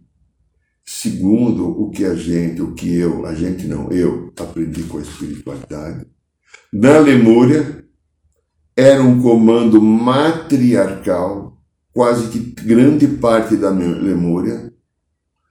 segundo 0.85 1.69
o 1.69 1.91
que 1.91 2.05
a 2.05 2.17
gente, 2.17 2.61
o 2.61 2.75
que 2.75 2.93
eu, 2.97 3.25
a 3.27 3.35
gente 3.37 3.69
não, 3.69 3.93
eu 3.93 4.33
aprendi 4.37 4.83
com 4.85 4.99
a 4.99 5.03
espiritualidade. 5.03 6.05
Na 6.73 6.99
Lemúria, 6.99 7.87
era 8.77 9.03
um 9.03 9.23
comando 9.23 9.81
matriarcal, 9.81 11.51
quase 11.93 12.29
que 12.29 12.39
grande 12.65 13.07
parte 13.07 13.57
da 13.57 13.71
Lemúria. 13.71 14.73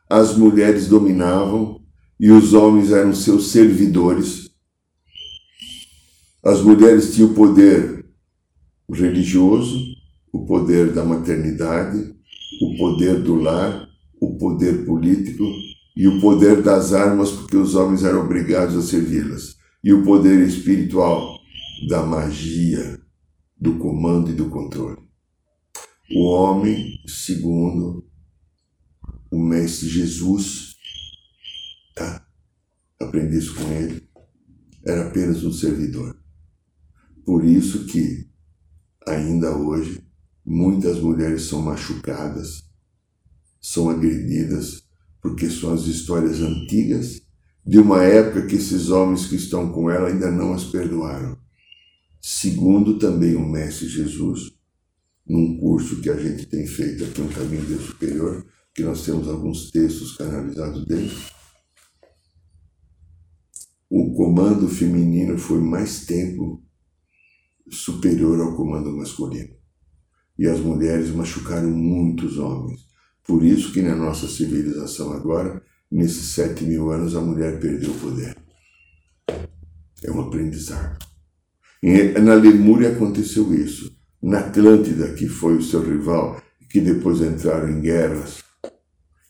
As 0.09 0.35
mulheres 0.35 0.87
dominavam 0.87 1.81
e 2.19 2.31
os 2.31 2.53
homens 2.53 2.91
eram 2.91 3.13
seus 3.13 3.51
servidores. 3.51 4.49
As 6.43 6.61
mulheres 6.61 7.13
tinham 7.13 7.31
o 7.31 7.33
poder 7.33 8.05
religioso, 8.91 9.79
o 10.33 10.45
poder 10.45 10.91
da 10.91 11.03
maternidade, 11.05 12.13
o 12.61 12.77
poder 12.77 13.21
do 13.21 13.35
lar, 13.35 13.87
o 14.19 14.37
poder 14.37 14.85
político 14.85 15.43
e 15.95 16.07
o 16.07 16.19
poder 16.19 16.61
das 16.61 16.93
armas, 16.93 17.31
porque 17.31 17.57
os 17.57 17.75
homens 17.75 18.03
eram 18.03 18.25
obrigados 18.25 18.75
a 18.75 18.81
servi-las, 18.81 19.55
e 19.83 19.93
o 19.93 20.03
poder 20.03 20.45
espiritual 20.45 21.37
da 21.87 22.03
magia, 22.03 22.99
do 23.59 23.77
comando 23.77 24.31
e 24.31 24.33
do 24.33 24.45
controle. 24.45 25.10
O 26.13 26.23
homem, 26.25 27.01
segundo 27.07 28.05
o 29.31 29.39
Mestre 29.39 29.87
Jesus, 29.87 30.75
tá? 31.95 32.27
Aprendi 32.99 33.37
isso 33.37 33.55
com 33.55 33.71
ele, 33.71 34.03
era 34.85 35.07
apenas 35.07 35.43
um 35.43 35.53
servidor. 35.53 36.17
Por 37.25 37.45
isso 37.45 37.85
que, 37.85 38.29
ainda 39.07 39.55
hoje, 39.55 40.03
muitas 40.45 40.99
mulheres 40.99 41.43
são 41.43 41.61
machucadas, 41.61 42.65
são 43.61 43.89
agredidas, 43.89 44.83
porque 45.21 45.49
são 45.49 45.73
as 45.73 45.85
histórias 45.85 46.41
antigas 46.41 47.21
de 47.65 47.77
uma 47.77 48.03
época 48.03 48.47
que 48.47 48.55
esses 48.55 48.89
homens 48.89 49.27
que 49.27 49.35
estão 49.35 49.71
com 49.71 49.89
ela 49.89 50.09
ainda 50.09 50.29
não 50.29 50.53
as 50.53 50.65
perdoaram. 50.65 51.37
Segundo 52.19 52.99
também 52.99 53.35
o 53.35 53.47
Mestre 53.47 53.87
Jesus, 53.87 54.51
num 55.27 55.57
curso 55.57 56.01
que 56.01 56.09
a 56.09 56.17
gente 56.17 56.45
tem 56.47 56.65
feito 56.65 57.03
aqui, 57.03 57.21
um 57.21 57.29
caminho 57.29 57.65
de 57.65 57.77
superior, 57.77 58.45
que 58.73 58.83
nós 58.83 59.03
temos 59.05 59.27
alguns 59.27 59.69
textos 59.71 60.15
canalizados 60.17 60.85
dentro. 60.85 61.17
O 63.89 64.13
comando 64.13 64.67
feminino 64.69 65.37
foi 65.37 65.59
mais 65.59 66.05
tempo 66.05 66.63
superior 67.69 68.39
ao 68.39 68.55
comando 68.55 68.95
masculino. 68.95 69.53
E 70.37 70.47
as 70.47 70.59
mulheres 70.59 71.09
machucaram 71.09 71.69
muitos 71.69 72.37
homens. 72.37 72.81
Por 73.23 73.43
isso 73.43 73.71
que 73.71 73.81
na 73.81 73.95
nossa 73.95 74.27
civilização 74.27 75.11
agora, 75.11 75.61
nesses 75.91 76.29
sete 76.29 76.63
mil 76.63 76.89
anos, 76.89 77.15
a 77.15 77.21
mulher 77.21 77.59
perdeu 77.59 77.91
o 77.91 77.99
poder. 77.99 78.37
É 80.03 80.11
um 80.11 80.21
aprendizado. 80.21 80.97
Na 82.23 82.33
Lemúria 82.33 82.91
aconteceu 82.91 83.53
isso. 83.53 83.95
Na 84.21 84.39
Atlântida, 84.39 85.13
que 85.13 85.27
foi 85.27 85.57
o 85.57 85.63
seu 85.63 85.81
rival, 85.81 86.39
que 86.69 86.79
depois 86.79 87.21
entraram 87.21 87.69
em 87.69 87.81
guerras, 87.81 88.43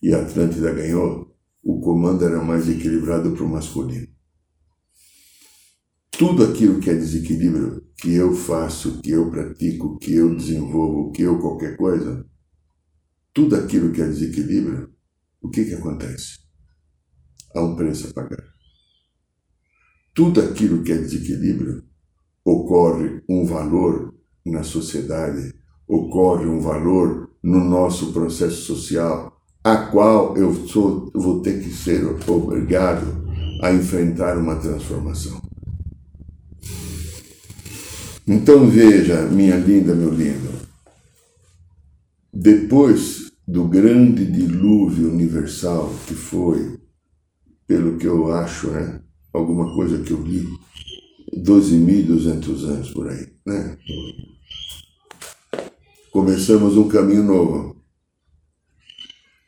e 0.04 0.14
a 0.14 0.22
Atlântida 0.22 0.74
ganhou, 0.74 1.34
o 1.64 1.80
comando 1.80 2.26
era 2.26 2.44
mais 2.44 2.68
equilibrado 2.68 3.32
para 3.32 3.44
o 3.44 3.50
masculino. 3.50 4.08
Tudo 6.12 6.44
aquilo 6.44 6.80
que 6.80 6.90
é 6.90 6.94
desequilíbrio, 6.94 7.88
que 7.96 8.14
eu 8.14 8.36
faço, 8.36 9.02
que 9.02 9.12
eu 9.12 9.32
pratico, 9.32 9.98
que 9.98 10.14
eu 10.14 10.36
desenvolvo, 10.36 11.12
que 11.12 11.22
eu 11.22 11.40
qualquer 11.40 11.78
coisa, 11.78 12.26
tudo 13.34 13.56
aquilo 13.56 13.94
que 13.94 14.02
é 14.02 14.08
desequilíbrio, 14.08 14.94
o 15.42 15.50
que, 15.50 15.64
que 15.64 15.74
acontece? 15.74 16.40
Há 17.56 17.64
um 17.64 17.76
preço 17.76 18.10
a 18.10 18.14
pagar. 18.14 18.44
Tudo 20.14 20.42
aquilo 20.42 20.84
que 20.84 20.92
é 20.92 20.98
desequilíbrio, 20.98 21.84
ocorre 22.44 23.24
um 23.30 23.46
valor 23.46 24.11
na 24.46 24.64
sociedade, 24.64 25.54
ocorre 25.88 26.46
um 26.46 26.60
valor 26.60 27.30
no 27.44 27.64
nosso 27.64 28.14
processo 28.14 28.62
social, 28.62 29.32
a 29.64 29.78
qual 29.78 30.38
eu 30.38 30.54
sou, 30.68 31.12
vou 31.14 31.42
ter 31.42 31.62
que 31.62 31.70
ser 31.70 32.04
obrigado 32.28 33.06
a 33.62 33.72
enfrentar 33.72 34.38
uma 34.38 34.56
transformação. 34.56 35.42
Então 38.28 38.68
veja, 38.70 39.24
minha 39.24 39.58
linda, 39.58 39.94
meu 39.94 40.10
lindo, 40.10 40.50
depois 42.34 43.32
do 43.48 43.66
grande 43.68 44.26
dilúvio 44.26 45.12
universal 45.12 45.94
que 46.08 46.14
foi, 46.14 46.80
pelo 47.68 47.98
que 47.98 48.08
eu 48.08 48.32
acho, 48.32 48.70
né, 48.72 49.02
alguma 49.34 49.74
coisa 49.74 50.02
que 50.02 50.12
eu 50.12 50.22
li, 50.22 50.48
12.200 51.36 52.64
anos 52.66 52.92
por 52.92 53.10
aí, 53.10 53.28
né? 53.46 53.78
Começamos 56.12 56.76
um 56.76 56.88
caminho 56.88 57.24
novo. 57.24 57.82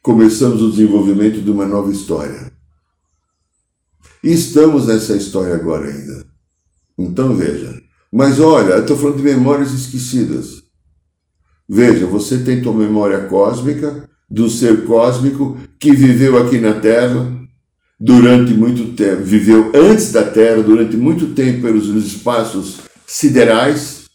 Começamos 0.01 0.61
o 0.61 0.71
desenvolvimento 0.71 1.41
de 1.41 1.51
uma 1.51 1.65
nova 1.65 1.91
história. 1.91 2.51
E 4.23 4.31
estamos 4.31 4.87
nessa 4.87 5.15
história 5.15 5.55
agora 5.55 5.87
ainda. 5.89 6.25
Então 6.97 7.35
veja. 7.35 7.81
Mas 8.11 8.39
olha, 8.39 8.73
eu 8.73 8.81
estou 8.81 8.95
falando 8.95 9.17
de 9.17 9.23
memórias 9.23 9.73
esquecidas. 9.73 10.63
Veja, 11.67 12.05
você 12.05 12.37
tem 12.43 12.61
tua 12.61 12.73
memória 12.73 13.27
cósmica, 13.27 14.09
do 14.29 14.49
ser 14.49 14.85
cósmico 14.85 15.57
que 15.79 15.91
viveu 15.91 16.37
aqui 16.37 16.59
na 16.59 16.79
Terra 16.79 17.32
durante 18.03 18.53
muito 18.53 18.91
tempo, 18.97 19.23
viveu 19.23 19.71
antes 19.73 20.11
da 20.11 20.29
Terra, 20.29 20.61
durante 20.61 20.97
muito 20.97 21.27
tempo 21.27 21.61
pelos 21.61 21.87
espaços 22.05 22.81
siderais. 23.07 24.09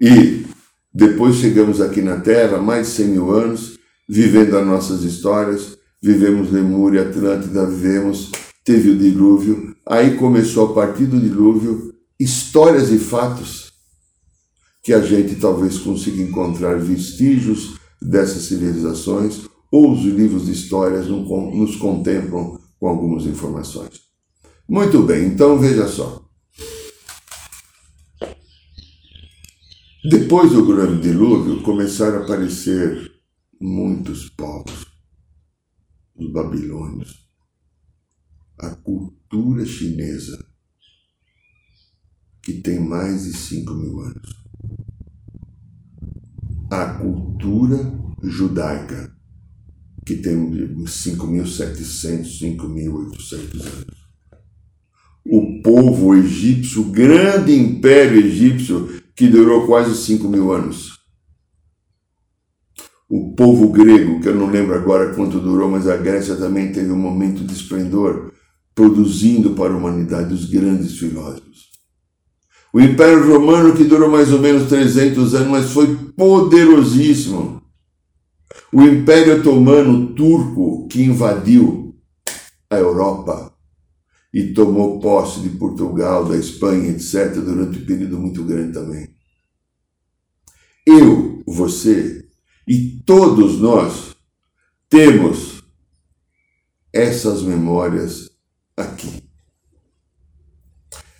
E 0.00 0.46
depois 0.94 1.34
chegamos 1.34 1.80
aqui 1.80 2.00
na 2.00 2.20
Terra, 2.20 2.58
mais 2.58 2.86
de 2.86 2.92
100 2.92 3.08
mil 3.08 3.32
anos, 3.32 3.76
vivendo 4.08 4.56
as 4.56 4.64
nossas 4.64 5.02
histórias, 5.02 5.76
vivemos 6.00 6.52
Lemúria, 6.52 7.02
Atlântida, 7.02 7.66
vivemos, 7.66 8.30
teve 8.64 8.90
o 8.90 8.98
dilúvio, 8.98 9.74
aí 9.84 10.16
começou 10.16 10.70
a 10.70 10.74
partir 10.74 11.06
do 11.06 11.18
dilúvio 11.18 11.92
histórias 12.20 12.92
e 12.92 12.98
fatos 12.98 13.72
que 14.80 14.92
a 14.92 15.00
gente 15.00 15.34
talvez 15.40 15.76
consiga 15.78 16.22
encontrar 16.22 16.78
vestígios 16.78 17.74
dessas 18.00 18.44
civilizações 18.44 19.50
ou 19.72 19.92
os 19.92 20.04
livros 20.04 20.44
de 20.44 20.52
histórias 20.52 21.08
nos 21.08 21.76
contemplam 21.76 22.60
com 22.78 22.86
algumas 22.86 23.24
informações. 23.24 24.02
Muito 24.68 25.02
bem, 25.02 25.28
então 25.28 25.58
veja 25.58 25.88
só. 25.88 26.22
Depois 30.04 30.52
do 30.52 30.66
grande 30.66 31.00
dilúvio, 31.00 31.62
começaram 31.62 32.20
a 32.20 32.24
aparecer 32.24 33.10
muitos 33.60 34.28
povos, 34.28 34.84
os 36.16 36.30
babilônios, 36.30 37.26
a 38.58 38.70
cultura 38.70 39.64
chinesa, 39.64 40.44
que 42.42 42.60
tem 42.60 42.80
mais 42.80 43.24
de 43.24 43.32
5 43.32 43.72
mil 43.74 44.00
anos, 44.00 44.36
a 46.70 46.98
cultura 46.98 47.78
judaica, 48.24 49.11
que 50.04 50.16
tem 50.16 50.34
5.700, 50.84 52.40
5.800 52.40 53.60
anos. 53.60 54.02
O 55.24 55.62
povo 55.62 56.14
egípcio, 56.14 56.82
o 56.82 56.90
grande 56.90 57.54
império 57.54 58.18
egípcio, 58.18 59.00
que 59.14 59.28
durou 59.28 59.66
quase 59.66 59.96
5 59.96 60.28
mil 60.28 60.52
anos. 60.52 60.98
O 63.08 63.34
povo 63.34 63.68
grego, 63.70 64.20
que 64.20 64.28
eu 64.28 64.34
não 64.34 64.50
lembro 64.50 64.74
agora 64.74 65.14
quanto 65.14 65.38
durou, 65.38 65.70
mas 65.70 65.86
a 65.86 65.96
Grécia 65.96 66.34
também 66.34 66.72
teve 66.72 66.90
um 66.90 66.98
momento 66.98 67.44
de 67.44 67.52
esplendor, 67.52 68.32
produzindo 68.74 69.50
para 69.50 69.72
a 69.72 69.76
humanidade 69.76 70.34
os 70.34 70.46
grandes 70.46 70.98
filósofos. 70.98 71.70
O 72.72 72.80
Império 72.80 73.30
Romano, 73.30 73.76
que 73.76 73.84
durou 73.84 74.10
mais 74.10 74.32
ou 74.32 74.40
menos 74.40 74.66
300 74.68 75.34
anos, 75.34 75.48
mas 75.48 75.70
foi 75.70 75.94
poderosíssimo 76.16 77.61
o 78.72 78.82
Império 78.82 79.38
Otomano 79.38 80.14
Turco 80.14 80.88
que 80.88 81.02
invadiu 81.02 81.94
a 82.70 82.76
Europa 82.76 83.54
e 84.32 84.54
tomou 84.54 84.98
posse 84.98 85.40
de 85.40 85.50
Portugal, 85.50 86.24
da 86.24 86.36
Espanha, 86.36 86.90
etc., 86.90 87.34
durante 87.34 87.78
um 87.80 87.84
período 87.84 88.18
muito 88.18 88.42
grande 88.44 88.72
também. 88.72 89.14
Eu, 90.86 91.42
você 91.46 92.26
e 92.66 93.02
todos 93.04 93.60
nós 93.60 94.16
temos 94.88 95.62
essas 96.92 97.42
memórias 97.42 98.30
aqui. 98.76 99.22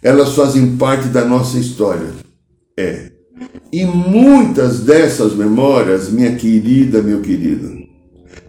Elas 0.02 0.34
fazem 0.34 0.76
parte 0.76 1.08
da 1.08 1.24
nossa 1.24 1.58
história. 1.58 2.12
É. 2.76 3.11
E 3.72 3.84
muitas 3.84 4.80
dessas 4.80 5.34
memórias, 5.34 6.10
minha 6.10 6.34
querida, 6.34 7.02
meu 7.02 7.20
querido, 7.20 7.82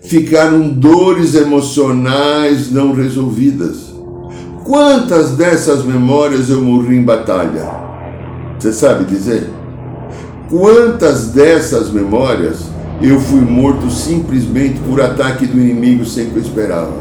ficaram 0.02 0.70
dores 0.70 1.36
emocionais 1.36 2.72
não 2.72 2.94
resolvidas 2.94 3.94
Quantas 4.64 5.32
dessas 5.32 5.84
memórias 5.84 6.50
eu 6.50 6.62
morri 6.62 6.96
em 6.96 7.04
batalha? 7.04 7.70
Você 8.58 8.72
sabe 8.72 9.04
dizer? 9.04 9.50
Quantas 10.50 11.32
dessas 11.32 11.92
memórias 11.92 12.62
eu 13.02 13.20
fui 13.20 13.42
morto 13.42 13.92
simplesmente 13.92 14.80
por 14.88 15.02
ataque 15.02 15.46
do 15.46 15.60
inimigo 15.60 16.06
sem 16.06 16.30
que 16.30 16.38
eu 16.38 16.42
esperava? 16.42 16.94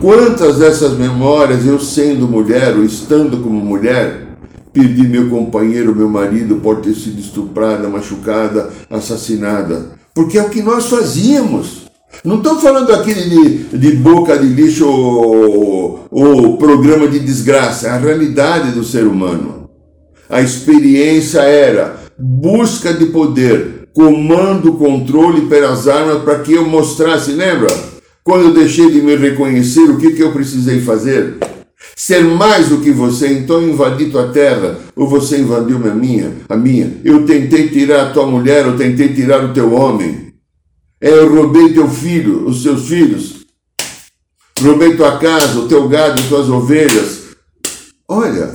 Quantas 0.00 0.58
dessas 0.58 0.96
memórias 0.96 1.66
eu, 1.66 1.78
sendo 1.78 2.26
mulher 2.26 2.74
ou 2.74 2.84
estando 2.84 3.42
como 3.42 3.60
mulher, 3.60 4.28
perdi 4.72 5.02
meu 5.02 5.28
companheiro, 5.28 5.94
meu 5.94 6.08
marido, 6.08 6.56
por 6.56 6.80
ter 6.80 6.94
sido 6.94 7.20
estuprada, 7.20 7.88
machucada, 7.88 8.70
assassinada? 8.88 9.92
Porque 10.14 10.38
é 10.38 10.42
o 10.42 10.50
que 10.50 10.62
nós 10.62 10.86
fazíamos. 10.86 11.90
Não 12.24 12.38
estou 12.38 12.58
falando 12.58 12.92
aqui 12.92 13.14
de, 13.14 13.78
de 13.78 13.92
boca 13.92 14.36
de 14.36 14.46
lixo 14.46 14.86
ou, 14.86 16.06
ou 16.10 16.56
programa 16.56 17.06
de 17.08 17.18
desgraça, 17.20 17.86
é 17.86 17.90
a 17.90 17.98
realidade 17.98 18.72
do 18.72 18.84
ser 18.84 19.06
humano. 19.06 19.70
A 20.28 20.40
experiência 20.40 21.40
era 21.40 21.96
busca 22.18 22.92
de 22.92 23.06
poder, 23.06 23.88
comando, 23.94 24.74
controle 24.74 25.46
pelas 25.46 25.88
armas 25.88 26.22
para 26.22 26.40
que 26.40 26.52
eu 26.52 26.68
mostrasse, 26.68 27.32
lembra? 27.32 27.68
Quando 28.22 28.46
eu 28.46 28.54
deixei 28.54 28.90
de 28.90 29.00
me 29.00 29.16
reconhecer, 29.16 29.88
o 29.88 29.96
que, 29.96 30.12
que 30.12 30.22
eu 30.22 30.32
precisei 30.32 30.80
fazer? 30.80 31.38
Ser 32.00 32.24
mais 32.24 32.70
do 32.70 32.80
que 32.80 32.90
você, 32.90 33.28
então 33.28 33.62
invadi 33.62 34.08
tua 34.08 34.32
terra, 34.32 34.78
ou 34.96 35.06
você 35.06 35.36
invadiu 35.36 35.76
a 35.86 35.94
minha, 35.94 36.34
a 36.48 36.56
minha. 36.56 36.98
Eu 37.04 37.26
tentei 37.26 37.68
tirar 37.68 38.06
a 38.06 38.10
tua 38.10 38.24
mulher, 38.24 38.64
eu 38.64 38.74
tentei 38.74 39.12
tirar 39.12 39.44
o 39.44 39.52
teu 39.52 39.74
homem. 39.74 40.32
É, 40.98 41.10
eu 41.10 41.30
roubei 41.30 41.74
teu 41.74 41.86
filho, 41.90 42.48
os 42.48 42.62
seus 42.62 42.88
filhos. 42.88 43.44
Roubei 44.58 44.96
tua 44.96 45.18
casa, 45.18 45.58
o 45.58 45.68
teu 45.68 45.86
gado, 45.90 46.26
tuas 46.26 46.48
ovelhas. 46.48 47.20
Olha, 48.08 48.50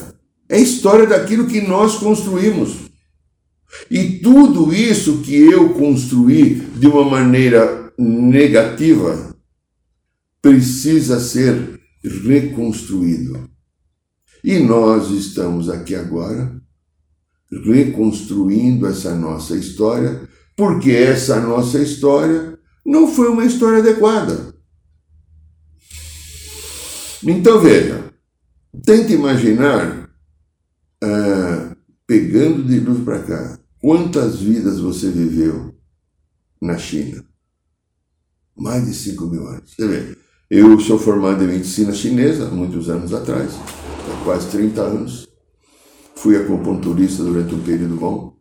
é 0.49 0.59
história 0.59 1.05
daquilo 1.05 1.45
que 1.45 1.61
nós 1.61 1.97
construímos. 1.99 2.77
E 3.91 4.17
tudo 4.23 4.73
isso 4.73 5.19
que 5.19 5.35
eu 5.35 5.69
construí 5.69 6.63
de 6.77 6.87
uma 6.87 7.05
maneira 7.05 7.93
negativa 7.95 9.35
precisa 10.41 11.19
ser 11.19 11.75
reconstruído. 12.07 13.49
E 14.43 14.59
nós 14.59 15.09
estamos 15.11 15.69
aqui 15.69 15.95
agora 15.95 16.61
reconstruindo 17.51 18.85
essa 18.85 19.15
nossa 19.15 19.55
história 19.55 20.27
porque 20.55 20.91
essa 20.91 21.39
nossa 21.41 21.79
história 21.79 22.57
não 22.85 23.07
foi 23.07 23.29
uma 23.29 23.45
história 23.45 23.79
adequada. 23.79 24.53
Então 27.23 27.59
veja, 27.59 28.13
tente 28.83 29.13
imaginar, 29.13 30.09
uh, 31.03 31.75
pegando 32.05 32.63
de 32.63 32.79
luz 32.79 33.03
para 33.03 33.23
cá, 33.23 33.59
quantas 33.79 34.39
vidas 34.39 34.79
você 34.79 35.09
viveu 35.09 35.75
na 36.61 36.77
China? 36.77 37.25
Mais 38.55 38.85
de 38.85 38.93
5 38.93 39.25
mil 39.25 39.47
anos. 39.47 39.73
Você 39.73 39.87
vê, 39.87 40.17
eu 40.57 40.79
sou 40.79 40.97
formado 40.97 41.43
em 41.43 41.47
medicina 41.47 41.91
chinesa, 41.91 42.49
muitos 42.49 42.89
anos 42.89 43.13
atrás, 43.13 43.53
há 43.53 44.23
quase 44.23 44.47
30 44.51 44.81
anos. 44.81 45.27
Fui 46.15 46.37
acupunturista 46.37 47.23
durante 47.23 47.53
um 47.53 47.59
período 47.59 47.95
bom 47.95 48.35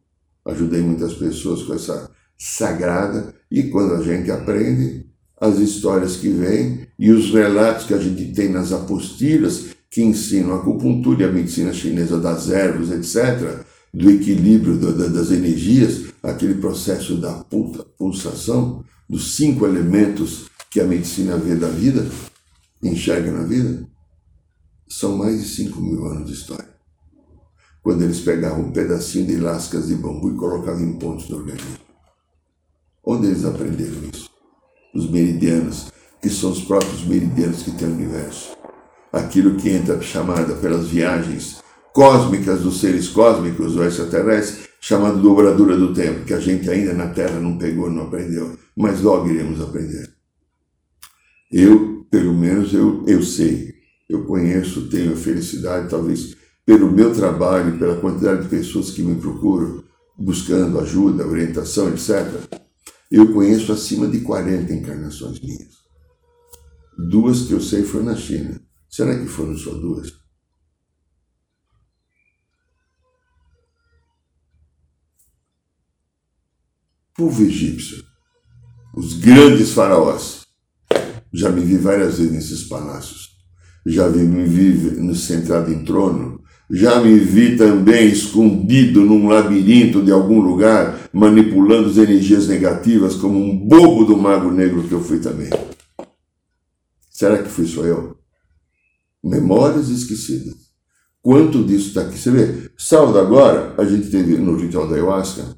ajudei 0.45 0.83
muitas 0.83 1.15
pessoas 1.15 1.63
com 1.63 1.75
essa 1.75 2.11
sagrada, 2.39 3.35
e 3.51 3.65
quando 3.65 3.95
a 3.95 4.03
gente 4.03 4.31
aprende, 4.31 5.07
as 5.41 5.59
histórias 5.59 6.17
que 6.17 6.29
vêm 6.29 6.87
e 6.99 7.11
os 7.11 7.33
relatos 7.33 7.87
que 7.87 7.95
a 7.95 7.99
gente 7.99 8.33
tem 8.33 8.49
nas 8.49 8.73
apostilas 8.73 9.67
que 9.91 10.03
ensinam 10.03 10.53
a 10.55 10.57
acupuntura 10.57 11.23
e 11.23 11.25
a 11.25 11.33
medicina 11.33 11.73
chinesa 11.73 12.19
das 12.19 12.51
ervas, 12.51 12.91
etc., 12.91 13.65
do 13.93 14.11
equilíbrio 14.11 14.77
das 14.77 15.31
energias, 15.31 16.07
aquele 16.23 16.55
processo 16.55 17.17
da 17.17 17.45
pulsação, 17.97 18.85
dos 19.09 19.37
cinco 19.37 19.67
elementos 19.67 20.47
que 20.75 20.81
a 20.81 20.85
medicina 20.85 21.37
vê 21.37 21.55
da 21.55 21.69
vida, 21.69 22.05
enxerga 22.83 23.31
na 23.31 23.45
vida, 23.45 23.87
são 24.89 25.17
mais 25.17 25.41
de 25.41 25.49
cinco 25.49 25.81
mil 25.81 26.05
anos 26.05 26.27
de 26.27 26.35
história 26.35 26.75
quando 27.81 28.03
eles 28.03 28.19
pegavam 28.19 28.65
um 28.65 28.73
pedacinho 28.73 29.25
de 29.25 29.37
lascas 29.37 29.87
de 29.87 29.95
bambu 29.95 30.33
e 30.33 30.37
colocavam 30.37 30.83
em 30.83 30.95
pontos 30.95 31.29
do 31.29 31.37
organismo. 31.37 31.77
Onde 33.05 33.27
eles 33.29 33.45
aprenderam 33.45 34.09
isso? 34.13 34.29
Os 34.93 35.09
meridianos, 35.09 35.93
que 36.21 36.29
são 36.29 36.51
os 36.51 36.65
próprios 36.65 37.05
meridianos 37.05 37.63
que 37.63 37.71
tem 37.71 37.87
o 37.87 37.93
universo. 37.93 38.57
Aquilo 39.13 39.57
que 39.57 39.69
entra 39.69 40.01
chamada 40.01 40.55
pelas 40.55 40.89
viagens 40.89 41.63
cósmicas 41.93 42.63
dos 42.63 42.81
seres 42.81 43.07
cósmicos 43.09 43.77
ou 43.77 43.85
extraterrestres, 43.85 44.67
chamado 44.81 45.23
dobradura 45.23 45.77
do 45.77 45.93
tempo, 45.95 46.25
que 46.25 46.35
a 46.35 46.41
gente 46.41 46.69
ainda 46.69 46.95
na 46.95 47.09
Terra 47.09 47.39
não 47.39 47.59
pegou, 47.59 47.91
não 47.91 48.05
aprendeu, 48.05 48.59
mas 48.75 49.03
logo 49.03 49.29
iremos 49.29 49.61
aprender. 49.61 50.14
Eu, 51.51 52.07
pelo 52.11 52.35
menos, 52.35 52.73
eu, 52.73 53.05
eu 53.07 53.23
sei, 53.23 53.75
eu 54.09 54.25
conheço, 54.25 54.89
tenho 54.89 55.13
a 55.13 55.17
felicidade, 55.17 55.89
talvez 55.89 56.37
pelo 56.65 56.91
meu 56.91 57.15
trabalho, 57.15 57.79
pela 57.79 58.01
quantidade 58.01 58.43
de 58.43 58.49
pessoas 58.49 58.91
que 58.91 59.03
me 59.03 59.21
procuram, 59.21 59.85
buscando 60.17 60.81
ajuda, 60.81 61.27
orientação, 61.27 61.89
etc., 61.91 62.63
eu 63.11 63.33
conheço 63.33 63.73
acima 63.73 64.09
de 64.09 64.21
40 64.23 64.73
encarnações 64.73 65.39
minhas. 65.41 65.75
Duas 67.11 67.47
que 67.47 67.53
eu 67.53 67.61
sei 67.61 67.85
foram 67.85 68.07
na 68.07 68.17
China. 68.17 68.61
Será 68.89 69.17
que 69.19 69.27
foram 69.27 69.57
só 69.57 69.73
duas? 69.73 70.13
Povo 77.17 77.43
egípcio, 77.43 78.05
os 78.97 79.15
grandes 79.21 79.73
faraós. 79.73 80.44
Já 81.35 81.51
me 81.51 81.63
vi 81.63 81.77
várias 81.77 82.19
vezes 82.19 82.33
nesses 82.33 82.63
palácios. 82.65 83.31
Já 83.85 84.09
me 84.09 84.45
vi 84.47 85.01
no 85.01 85.15
sentado 85.15 85.73
em 85.73 85.85
trono 85.85 86.45
já 86.71 86.99
me 87.01 87.19
vi 87.19 87.57
também 87.57 88.09
escondido 88.09 89.03
num 89.03 89.29
labirinto 89.29 90.03
de 90.03 90.11
algum 90.11 90.41
lugar, 90.41 91.09
manipulando 91.13 91.91
as 91.91 91.99
energias 91.99 92.49
negativas, 92.49 93.15
como 93.17 93.39
um 93.39 93.57
bobo 93.57 94.05
do 94.05 94.17
mago 94.17 94.51
negro 94.51 94.83
que 94.83 94.93
eu 94.93 95.03
fui 95.03 95.19
também. 95.19 95.51
Será 97.11 97.43
que 97.43 97.51
fui 97.51 97.67
só 97.67 97.85
eu? 97.85 98.17
Memórias 99.23 99.89
esquecidas. 99.89 100.55
Quanto 101.21 101.65
disso 101.65 101.89
está 101.89 102.03
aqui? 102.03 102.19
Você 102.19 102.31
vê, 102.31 102.71
sábado 102.77 103.19
agora, 103.19 103.75
a 103.79 103.85
gente 103.85 104.11
teve 104.11 104.37
no 104.37 104.57
ritual 104.57 104.89
da 104.89 104.95
ayahuasca, 104.95 105.57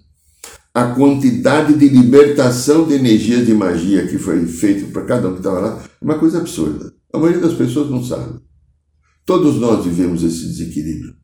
a 0.77 0.95
quantidade 0.95 1.73
de 1.73 1.89
libertação 1.89 2.87
de 2.87 2.93
energias 2.93 3.47
de 3.47 3.55
magia 3.55 4.07
que 4.07 4.19
foi 4.19 4.45
feito 4.45 4.93
para 4.93 5.07
cada 5.07 5.27
um 5.27 5.33
que 5.33 5.39
estava 5.39 5.59
lá, 5.59 5.83
é 5.83 6.05
uma 6.05 6.19
coisa 6.19 6.37
absurda. 6.37 6.93
A 7.11 7.19
maioria 7.19 7.41
das 7.41 7.55
pessoas 7.55 7.89
não 7.89 8.05
sabe. 8.05 8.41
Todos 9.25 9.57
nós 9.59 9.87
vivemos 9.87 10.23
esse 10.23 10.47
desequilíbrio. 10.47 11.15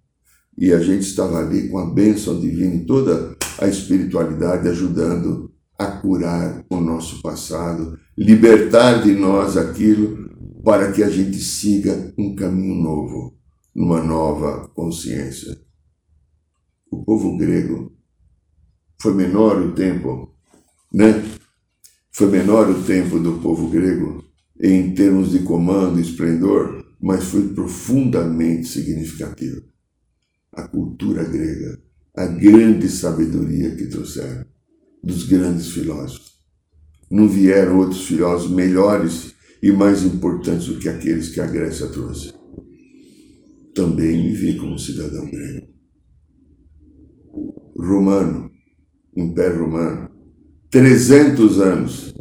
E 0.56 0.72
a 0.72 0.78
gente 0.80 1.02
estava 1.02 1.36
ali 1.36 1.68
com 1.68 1.76
a 1.76 1.90
bênção 1.92 2.40
divina 2.40 2.76
e 2.76 2.86
toda 2.86 3.36
a 3.58 3.68
espiritualidade 3.68 4.66
ajudando 4.68 5.52
a 5.78 5.86
curar 5.86 6.64
o 6.70 6.80
nosso 6.80 7.20
passado, 7.20 7.98
libertar 8.16 9.02
de 9.02 9.12
nós 9.12 9.58
aquilo 9.58 10.30
para 10.64 10.92
que 10.92 11.02
a 11.02 11.10
gente 11.10 11.36
siga 11.36 12.10
um 12.16 12.34
caminho 12.34 12.82
novo, 12.82 13.36
numa 13.74 14.02
nova 14.02 14.66
consciência. 14.74 15.60
O 16.90 17.04
povo 17.04 17.36
grego 17.36 17.92
foi 19.02 19.14
menor 19.14 19.60
o 19.60 19.72
tempo, 19.72 20.34
né? 20.92 21.22
Foi 22.12 22.30
menor 22.30 22.70
o 22.70 22.82
tempo 22.84 23.18
do 23.18 23.40
povo 23.40 23.68
grego 23.68 24.24
em 24.60 24.94
termos 24.94 25.32
de 25.32 25.40
comando 25.40 25.98
e 25.98 26.02
esplendor 26.02 26.82
mas 27.02 27.24
foi 27.24 27.48
profundamente 27.48 28.68
significativa. 28.68 29.60
A 30.52 30.68
cultura 30.68 31.24
grega, 31.24 31.82
a 32.14 32.26
grande 32.26 32.88
sabedoria 32.88 33.74
que 33.74 33.88
trouxeram 33.88 34.46
dos 35.02 35.24
grandes 35.24 35.72
filósofos. 35.72 36.40
Não 37.10 37.28
vieram 37.28 37.78
outros 37.78 38.04
filósofos 38.04 38.54
melhores 38.54 39.34
e 39.60 39.72
mais 39.72 40.04
importantes 40.04 40.68
do 40.68 40.78
que 40.78 40.88
aqueles 40.88 41.30
que 41.30 41.40
a 41.40 41.46
Grécia 41.46 41.88
trouxe. 41.88 42.32
também 43.74 44.22
me 44.22 44.34
vi 44.34 44.56
como 44.58 44.78
cidadão 44.78 45.28
grego. 45.30 45.66
Romano, 47.74 48.51
Império 49.16 49.64
Romano, 49.64 50.10
300 50.70 51.60
anos. 51.60 52.14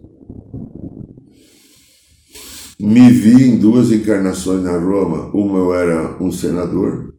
Me 2.79 3.11
vi 3.11 3.43
em 3.43 3.59
duas 3.59 3.91
encarnações 3.91 4.63
na 4.63 4.77
Roma. 4.77 5.31
Uma 5.33 5.59
eu 5.59 5.73
era 5.73 6.21
um 6.21 6.31
senador 6.31 7.15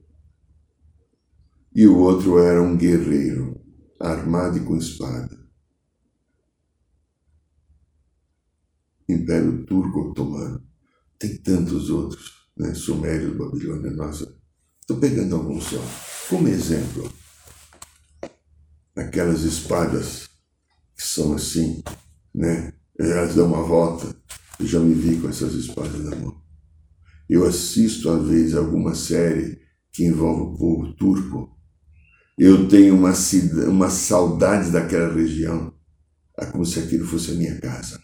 e 1.74 1.86
o 1.86 1.96
outro 1.98 2.38
era 2.38 2.60
um 2.60 2.76
guerreiro, 2.76 3.58
armado 3.98 4.58
e 4.58 4.60
com 4.60 4.76
espada. 4.76 5.40
Império 9.08 9.64
Turco 9.64 10.10
Otomano. 10.10 10.62
Tem 11.18 11.36
tantos 11.38 11.88
outros, 11.88 12.48
né? 12.56 12.74
Sumério, 12.74 13.38
Babilônia, 13.38 13.90
nossa. 13.92 14.36
Estou 14.80 14.98
pegando 14.98 15.36
alguns 15.36 15.64
só. 15.64 15.80
Como 16.28 16.48
exemplo, 16.48 17.08
aquelas 18.96 19.42
espadas 19.42 20.28
que 20.96 21.04
são 21.04 21.34
assim, 21.34 21.82
né? 22.34 22.72
Elas 22.98 23.34
dão 23.34 23.46
uma 23.46 23.62
volta. 23.62 24.14
Eu 24.60 24.66
já 24.66 24.78
me 24.78 24.94
vi 24.94 25.20
com 25.20 25.28
essas 25.28 25.54
espadas 25.54 26.00
na 26.04 26.14
mão. 26.16 26.40
Eu 27.28 27.46
assisto, 27.46 28.10
às 28.10 28.26
vezes, 28.26 28.54
alguma 28.54 28.94
série 28.94 29.60
que 29.92 30.04
envolve 30.04 30.42
o 30.42 30.58
povo 30.58 30.92
turco. 30.94 31.56
Eu 32.38 32.68
tenho 32.68 32.94
uma, 32.94 33.12
uma 33.68 33.90
saudade 33.90 34.70
daquela 34.70 35.12
região. 35.12 35.72
É 36.38 36.46
como 36.46 36.64
se 36.64 36.78
aquilo 36.78 37.06
fosse 37.06 37.32
a 37.32 37.34
minha 37.34 37.60
casa. 37.60 38.00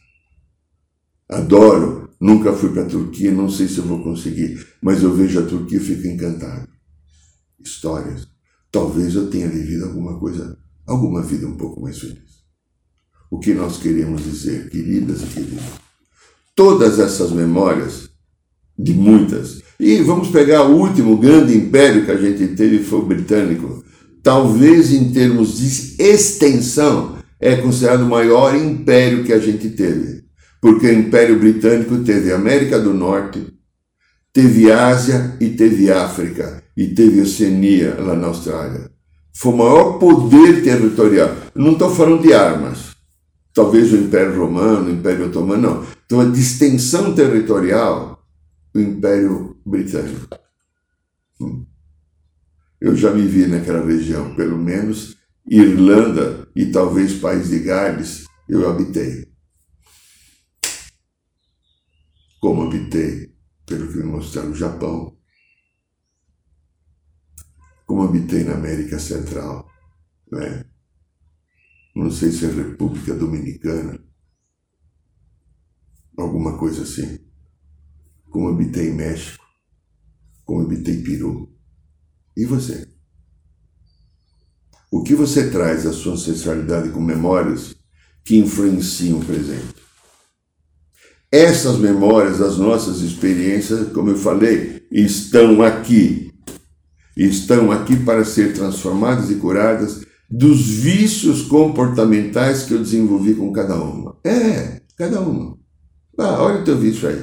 Adoro. 1.28 2.08
Nunca 2.20 2.52
fui 2.52 2.72
para 2.72 2.82
a 2.82 2.88
Turquia, 2.88 3.30
não 3.30 3.48
sei 3.48 3.68
se 3.68 3.78
eu 3.78 3.84
vou 3.84 4.02
conseguir, 4.02 4.66
mas 4.82 5.04
eu 5.04 5.14
vejo 5.14 5.38
a 5.38 5.46
Turquia 5.46 5.78
e 5.78 5.80
fico 5.80 6.06
encantado. 6.08 6.68
Histórias. 7.60 8.26
Talvez 8.72 9.14
eu 9.14 9.30
tenha 9.30 9.48
vivido 9.48 9.84
alguma 9.84 10.18
coisa, 10.18 10.58
alguma 10.88 11.22
vida 11.22 11.46
um 11.46 11.56
pouco 11.56 11.80
mais 11.80 11.98
feliz. 11.98 12.38
O 13.30 13.38
que 13.38 13.54
nós 13.54 13.76
queremos 13.76 14.24
dizer, 14.24 14.70
queridas 14.70 15.22
e 15.22 15.26
queridos? 15.26 15.64
Todas 16.56 16.98
essas 16.98 17.30
memórias, 17.30 18.08
de 18.76 18.94
muitas, 18.94 19.62
e 19.78 20.00
vamos 20.02 20.28
pegar 20.30 20.64
o 20.64 20.76
último 20.76 21.16
grande 21.16 21.56
império 21.56 22.04
que 22.04 22.10
a 22.10 22.16
gente 22.16 22.56
teve, 22.56 22.82
foi 22.82 23.00
o 23.00 23.06
britânico. 23.06 23.84
Talvez 24.22 24.92
em 24.92 25.12
termos 25.12 25.58
de 25.58 26.02
extensão, 26.02 27.18
é 27.38 27.56
considerado 27.56 28.02
o 28.02 28.08
maior 28.08 28.56
império 28.56 29.22
que 29.24 29.32
a 29.32 29.38
gente 29.38 29.70
teve 29.70 30.18
porque 30.60 30.86
o 30.86 30.92
Império 30.92 31.38
Britânico 31.38 31.98
teve 32.02 32.32
América 32.32 32.78
do 32.78 32.92
Norte, 32.92 33.46
teve 34.32 34.70
Ásia 34.70 35.36
e 35.40 35.50
teve 35.50 35.90
África, 35.90 36.62
e 36.76 36.88
teve 36.88 37.20
Oceania 37.20 37.94
lá 37.98 38.14
na 38.14 38.28
Austrália. 38.28 38.90
Foi 39.38 39.52
o 39.52 39.56
maior 39.56 39.98
poder 39.98 40.62
territorial. 40.64 41.36
Não 41.54 41.72
estou 41.72 41.94
falando 41.94 42.22
de 42.22 42.32
armas. 42.32 42.96
Talvez 43.54 43.92
o 43.92 43.96
Império 43.96 44.38
Romano, 44.38 44.88
o 44.88 44.92
Império 44.92 45.26
Otomano, 45.26 45.62
não. 45.62 45.86
Então, 46.04 46.20
a 46.20 46.24
extensão 46.24 47.14
territorial, 47.14 48.22
o 48.74 48.80
Império 48.80 49.56
Britânico. 49.64 50.26
Hum. 51.40 51.64
Eu 52.80 52.96
já 52.96 53.12
me 53.12 53.22
vi 53.22 53.46
naquela 53.46 53.84
região, 53.84 54.34
pelo 54.34 54.58
menos 54.58 55.16
Irlanda 55.48 56.48
e 56.54 56.66
talvez 56.66 57.14
País 57.14 57.48
de 57.48 57.60
Gales, 57.60 58.24
eu 58.48 58.68
habitei. 58.68 59.28
como 62.40 62.62
habitei, 62.62 63.34
pelo 63.66 63.88
que 63.88 63.98
me 63.98 64.04
mostraram, 64.04 64.50
o 64.50 64.54
Japão, 64.54 65.17
como 67.88 68.02
habitei 68.02 68.44
na 68.44 68.52
América 68.52 68.98
Central, 68.98 69.66
né? 70.30 70.66
não 71.96 72.10
sei 72.10 72.30
se 72.30 72.44
é 72.44 72.48
República 72.48 73.14
Dominicana, 73.14 73.98
alguma 76.14 76.58
coisa 76.58 76.82
assim, 76.82 77.18
como 78.30 78.50
habitei 78.50 78.92
México, 78.92 79.42
como 80.44 80.60
habitei 80.60 81.02
Peru. 81.02 81.50
E 82.36 82.44
você? 82.44 82.86
O 84.92 85.02
que 85.02 85.14
você 85.14 85.50
traz 85.50 85.84
da 85.84 85.92
sua 85.92 86.12
ancestralidade 86.12 86.90
com 86.90 87.00
memórias 87.00 87.74
que 88.22 88.36
influenciam 88.36 89.18
o 89.18 89.24
presente? 89.24 89.74
Essas 91.32 91.78
memórias 91.78 92.38
das 92.38 92.58
nossas 92.58 93.00
experiências, 93.00 93.90
como 93.94 94.10
eu 94.10 94.18
falei, 94.18 94.86
estão 94.92 95.62
aqui. 95.62 96.27
Estão 97.18 97.72
aqui 97.72 97.96
para 97.96 98.24
ser 98.24 98.54
transformadas 98.54 99.28
e 99.28 99.34
curadas 99.34 100.06
dos 100.30 100.60
vícios 100.68 101.42
comportamentais 101.42 102.62
que 102.62 102.74
eu 102.74 102.78
desenvolvi 102.78 103.34
com 103.34 103.52
cada 103.52 103.74
uma. 103.74 104.16
É, 104.22 104.80
cada 104.96 105.20
uma. 105.20 105.58
Ah, 106.16 106.40
olha 106.40 106.60
o 106.60 106.64
teu 106.64 106.78
vício 106.78 107.08
aí. 107.08 107.20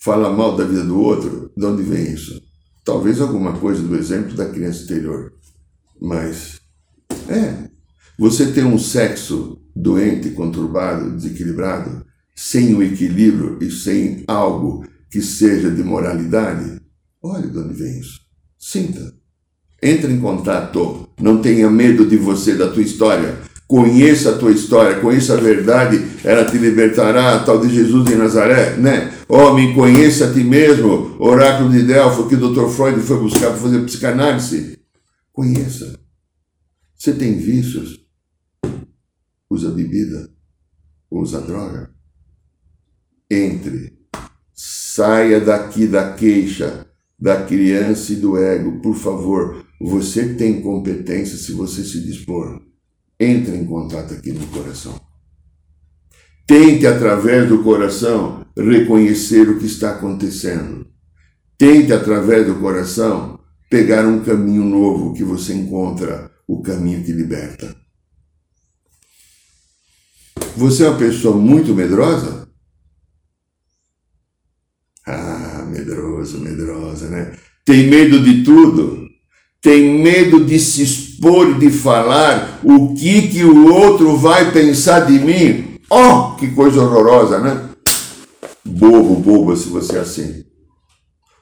Fala 0.00 0.32
mal 0.32 0.56
da 0.56 0.64
vida 0.64 0.84
do 0.84 0.96
outro, 0.96 1.50
de 1.56 1.66
onde 1.66 1.82
vem 1.82 2.12
isso? 2.12 2.40
Talvez 2.84 3.20
alguma 3.20 3.58
coisa 3.58 3.82
do 3.82 3.96
exemplo 3.96 4.36
da 4.36 4.48
criança 4.48 4.84
interior. 4.84 5.32
Mas, 6.00 6.60
é. 7.28 7.68
Você 8.16 8.52
tem 8.52 8.62
um 8.62 8.78
sexo 8.78 9.60
doente, 9.74 10.30
conturbado, 10.30 11.16
desequilibrado, 11.16 12.06
sem 12.36 12.76
o 12.76 12.82
equilíbrio 12.82 13.58
e 13.60 13.72
sem 13.72 14.22
algo 14.28 14.86
que 15.10 15.20
seja 15.20 15.68
de 15.68 15.82
moralidade, 15.82 16.80
olhe 17.20 17.50
de 17.50 17.58
onde 17.58 17.74
vem 17.74 17.98
isso. 17.98 18.27
Sinta. 18.58 19.14
Entre 19.82 20.12
em 20.12 20.20
contato. 20.20 21.08
Não 21.20 21.40
tenha 21.40 21.70
medo 21.70 22.06
de 22.06 22.16
você, 22.16 22.54
da 22.54 22.68
tua 22.68 22.82
história. 22.82 23.38
Conheça 23.66 24.30
a 24.30 24.38
tua 24.38 24.50
história, 24.50 24.98
conheça 24.98 25.34
a 25.34 25.40
verdade, 25.40 26.02
ela 26.24 26.44
te 26.46 26.56
libertará, 26.56 27.38
tal 27.40 27.60
de 27.60 27.74
Jesus 27.74 28.10
em 28.10 28.16
Nazaré, 28.16 28.76
né? 28.78 29.12
Homem, 29.28 29.74
conheça 29.74 30.24
a 30.24 30.32
ti 30.32 30.42
mesmo, 30.42 31.14
oráculo 31.18 31.70
de 31.70 31.82
Delfo 31.82 32.26
que 32.26 32.34
o 32.34 32.50
Dr. 32.50 32.66
Freud 32.70 32.98
foi 33.02 33.20
buscar 33.20 33.50
para 33.50 33.58
fazer 33.58 33.84
psicanálise. 33.84 34.78
Conheça. 35.30 36.00
Você 36.96 37.12
tem 37.12 37.36
vícios? 37.36 38.00
Usa 39.50 39.70
bebida? 39.70 40.30
Usa 41.10 41.42
droga? 41.42 41.90
entre. 43.30 43.98
Saia 44.52 45.40
daqui 45.40 45.86
da 45.86 46.12
queixa 46.14 46.86
da 47.18 47.44
criança 47.44 48.12
e 48.12 48.16
do 48.16 48.36
ego, 48.36 48.80
por 48.80 48.94
favor. 48.94 49.64
Você 49.80 50.34
tem 50.34 50.60
competência 50.60 51.36
se 51.36 51.52
você 51.52 51.82
se 51.82 52.00
dispor. 52.00 52.60
Entre 53.18 53.56
em 53.56 53.64
contato 53.64 54.14
aqui 54.14 54.32
no 54.32 54.46
coração. 54.46 55.00
Tente, 56.46 56.86
através 56.86 57.48
do 57.48 57.62
coração, 57.62 58.46
reconhecer 58.56 59.48
o 59.48 59.58
que 59.58 59.66
está 59.66 59.90
acontecendo. 59.90 60.86
Tente, 61.58 61.92
através 61.92 62.46
do 62.46 62.54
coração, 62.54 63.38
pegar 63.68 64.06
um 64.06 64.20
caminho 64.20 64.64
novo 64.64 65.12
que 65.12 65.24
você 65.24 65.52
encontra, 65.52 66.30
o 66.46 66.62
caminho 66.62 67.04
que 67.04 67.12
liberta. 67.12 67.76
Você 70.56 70.84
é 70.84 70.88
uma 70.88 70.98
pessoa 70.98 71.36
muito 71.36 71.74
medrosa? 71.74 72.47
Medroso, 76.18 76.38
medrosa, 76.38 77.08
né? 77.08 77.32
Tem 77.64 77.86
medo 77.86 78.20
de 78.20 78.42
tudo. 78.42 79.06
Tem 79.60 80.00
medo 80.00 80.44
de 80.44 80.58
se 80.58 80.82
expor, 80.82 81.58
de 81.58 81.70
falar 81.70 82.60
o 82.62 82.94
que, 82.94 83.28
que 83.28 83.44
o 83.44 83.72
outro 83.72 84.16
vai 84.16 84.52
pensar 84.52 85.00
de 85.00 85.18
mim. 85.18 85.78
Oh, 85.90 86.36
que 86.36 86.48
coisa 86.48 86.80
horrorosa, 86.80 87.40
né? 87.40 87.68
Bobo, 88.64 89.16
boba, 89.16 89.56
se 89.56 89.68
você 89.68 89.96
é 89.96 90.00
assim. 90.00 90.44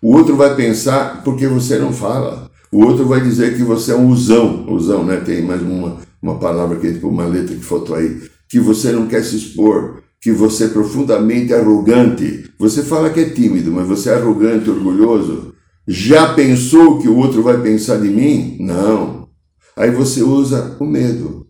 O 0.01 0.17
outro 0.17 0.37
vai 0.37 0.55
pensar 0.55 1.23
porque 1.23 1.47
você 1.47 1.79
não 1.79 1.93
fala. 1.93 2.51
O 2.73 2.85
outro 2.85 3.07
vai 3.07 3.21
dizer 3.21 3.57
que 3.57 3.63
você 3.63 3.93
é 3.93 3.97
um 3.97 4.09
usão. 4.09 4.67
Usão, 4.69 5.05
né? 5.05 5.17
Tem 5.19 5.43
mais 5.43 5.61
uma, 5.61 5.99
uma 6.23 6.39
palavra 6.39 6.79
que 6.79 6.89
uma 7.05 7.27
letra 7.27 7.55
que 7.55 7.65
faltou 7.65 7.97
aí. 7.97 8.23
Que 8.49 8.59
você 8.59 8.93
não 8.93 9.07
quer 9.07 9.23
se 9.23 9.37
expor 9.37 10.03
que 10.21 10.33
você 10.33 10.65
é 10.65 10.69
profundamente 10.69 11.53
arrogante. 11.53 12.51
Você 12.59 12.83
fala 12.83 13.11
que 13.11 13.21
é 13.21 13.31
tímido, 13.31 13.71
mas 13.71 13.87
você 13.87 14.11
é 14.11 14.15
arrogante, 14.15 14.71
orgulhoso. 14.71 15.55
Já 15.87 16.35
pensou 16.35 16.99
que 16.99 17.09
o 17.09 17.17
outro 17.17 17.43
vai 17.43 17.61
pensar 17.63 17.97
de 17.99 18.09
mim? 18.09 18.57
Não. 18.61 19.29
Aí 19.77 19.91
você 19.91 20.23
usa 20.23 20.77
o 20.81 20.85
medo. 20.85 21.47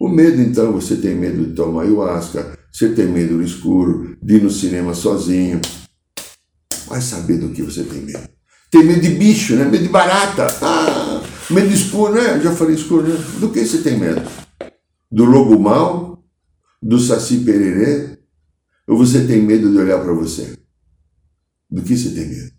O 0.00 0.08
medo, 0.08 0.40
então, 0.40 0.72
você 0.72 0.96
tem 0.96 1.14
medo 1.14 1.44
de 1.44 1.54
tomar 1.54 1.82
ayahuasca, 1.82 2.58
você 2.70 2.88
tem 2.90 3.06
medo 3.06 3.36
do 3.36 3.42
escuro, 3.42 4.16
de 4.22 4.36
ir 4.36 4.42
no 4.42 4.50
cinema 4.50 4.94
sozinho. 4.94 5.60
Vai 6.88 7.00
saber 7.00 7.38
do 7.38 7.50
que 7.50 7.62
você 7.62 7.82
tem 7.84 8.00
medo. 8.00 8.28
Tem 8.70 8.84
medo 8.84 9.00
de 9.00 9.10
bicho, 9.10 9.54
né? 9.54 9.64
Medo 9.64 9.84
de 9.84 9.88
barata. 9.88 10.46
Ah, 10.60 11.22
medo 11.50 11.68
de 11.68 11.74
escuro, 11.74 12.12
né? 12.12 12.40
Já 12.40 12.52
falei 12.52 12.74
escuro, 12.74 13.02
né? 13.06 13.16
Do 13.38 13.50
que 13.50 13.64
você 13.64 13.78
tem 13.78 13.98
medo? 13.98 14.22
Do 15.10 15.24
lobo 15.24 15.58
mau? 15.58 16.13
Do 16.86 16.98
saci 16.98 17.38
pererê? 17.38 18.18
Ou 18.86 18.98
você 18.98 19.26
tem 19.26 19.40
medo 19.40 19.72
de 19.72 19.78
olhar 19.78 20.02
para 20.02 20.12
você? 20.12 20.54
Do 21.70 21.80
que 21.80 21.96
você 21.96 22.10
tem 22.10 22.28
medo? 22.28 22.52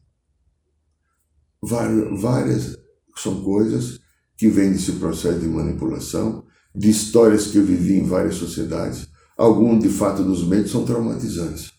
várias 1.62 2.76
são 3.16 3.44
coisas 3.44 4.00
que 4.36 4.48
vêm 4.48 4.72
desse 4.72 4.94
processo 4.94 5.40
de 5.40 5.48
manipulação, 5.48 6.44
de 6.74 6.90
histórias 6.90 7.48
que 7.48 7.60
eu 7.60 7.64
vivi 7.64 8.00
em 8.00 8.04
várias 8.04 8.36
sociedades. 8.36 9.08
Alguns, 9.38 9.84
de 9.84 9.90
fato, 9.90 10.24
dos 10.24 10.48
meios 10.48 10.72
são 10.72 10.86
traumatizantes. 10.86 11.72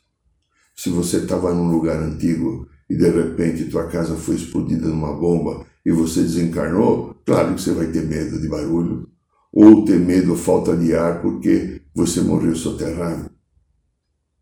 Se 0.77 0.89
você 0.89 1.19
estava 1.19 1.53
num 1.53 1.69
lugar 1.69 2.01
antigo 2.01 2.69
e 2.89 2.97
de 2.97 3.11
repente 3.11 3.65
tua 3.65 3.89
casa 3.89 4.15
foi 4.15 4.37
explodida 4.37 4.87
numa 4.87 5.15
bomba 5.15 5.67
e 5.85 5.91
você 5.91 6.23
desencarnou, 6.23 7.21
claro 7.27 7.57
que 7.57 7.61
você 7.61 7.73
vai 7.73 7.89
ter 7.89 8.07
medo 8.07 8.41
de 8.41 8.49
barulho, 8.49 9.09
ou 9.53 9.85
ter 9.85 9.99
medo 9.99 10.37
falta 10.37 10.77
de 10.77 10.95
ar 10.95 11.23
porque 11.23 11.83
você 11.97 12.21
morreu 12.21 12.55
soterrado. 12.55 13.31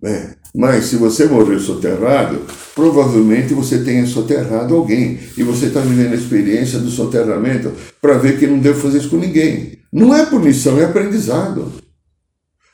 É. 0.03 0.35
Mas 0.55 0.87
se 0.87 0.97
você 0.97 1.25
morreu 1.27 1.59
soterrado, 1.59 2.43
provavelmente 2.75 3.55
você 3.55 3.79
tenha 3.79 4.07
soterrado 4.07 4.75
alguém 4.75 5.19
e 5.37 5.43
você 5.43 5.67
está 5.67 5.81
vivendo 5.81 6.12
a 6.12 6.17
experiência 6.17 6.79
do 6.79 6.90
soterramento 6.90 7.73
para 8.03 8.19
ver 8.19 8.38
que 8.38 8.47
não 8.47 8.59
deve 8.59 8.79
fazer 8.81 8.99
isso 8.99 9.09
com 9.09 9.17
ninguém. 9.17 9.79
Não 9.93 10.14
é 10.14 10.27
punição, 10.27 10.79
é 10.79 10.85
aprendizado. 10.85 11.73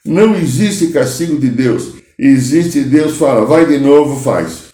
Não 0.04 0.34
existe 0.34 0.88
castigo 0.88 1.38
de 1.38 1.50
Deus. 1.50 1.92
Existe 2.18 2.80
Deus 2.80 3.16
fala, 3.16 3.44
vai 3.44 3.66
de 3.66 3.78
novo, 3.78 4.18
faz. 4.20 4.70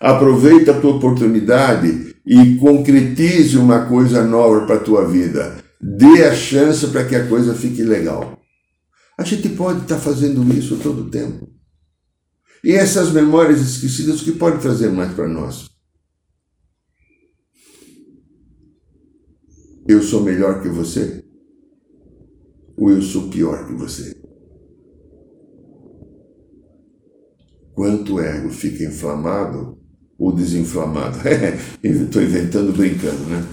Aproveita 0.00 0.72
a 0.72 0.80
tua 0.80 0.96
oportunidade 0.96 2.14
e 2.24 2.54
concretize 2.56 3.56
uma 3.56 3.86
coisa 3.86 4.22
nova 4.22 4.66
para 4.66 4.76
a 4.76 4.80
tua 4.80 5.06
vida. 5.06 5.56
Dê 5.80 6.24
a 6.24 6.34
chance 6.34 6.86
para 6.88 7.04
que 7.04 7.16
a 7.16 7.26
coisa 7.26 7.54
fique 7.54 7.82
legal. 7.82 8.37
A 9.18 9.24
gente 9.24 9.48
pode 9.48 9.82
estar 9.82 9.96
tá 9.96 10.00
fazendo 10.00 10.44
isso 10.56 10.78
todo 10.78 11.02
o 11.02 11.10
tempo. 11.10 11.52
E 12.62 12.70
essas 12.72 13.12
memórias 13.12 13.60
esquecidas, 13.60 14.20
o 14.20 14.24
que 14.24 14.32
pode 14.32 14.62
trazer 14.62 14.90
mais 14.92 15.12
para 15.12 15.28
nós? 15.28 15.68
Eu 19.88 20.00
sou 20.02 20.22
melhor 20.22 20.62
que 20.62 20.68
você? 20.68 21.24
Ou 22.76 22.90
eu 22.90 23.02
sou 23.02 23.28
pior 23.28 23.66
que 23.66 23.72
você? 23.72 24.14
Quanto 27.74 28.20
ego 28.20 28.50
fica 28.50 28.84
inflamado 28.84 29.80
ou 30.16 30.32
desinflamado? 30.32 31.18
Estou 31.82 32.22
inventando 32.22 32.72
brincando, 32.72 33.24
né? 33.24 33.48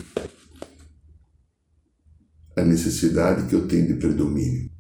A 2.55 2.63
necessidade 2.63 3.47
que 3.47 3.55
eu 3.55 3.67
tenho 3.67 3.87
de 3.87 3.93
predomínio. 3.95 4.74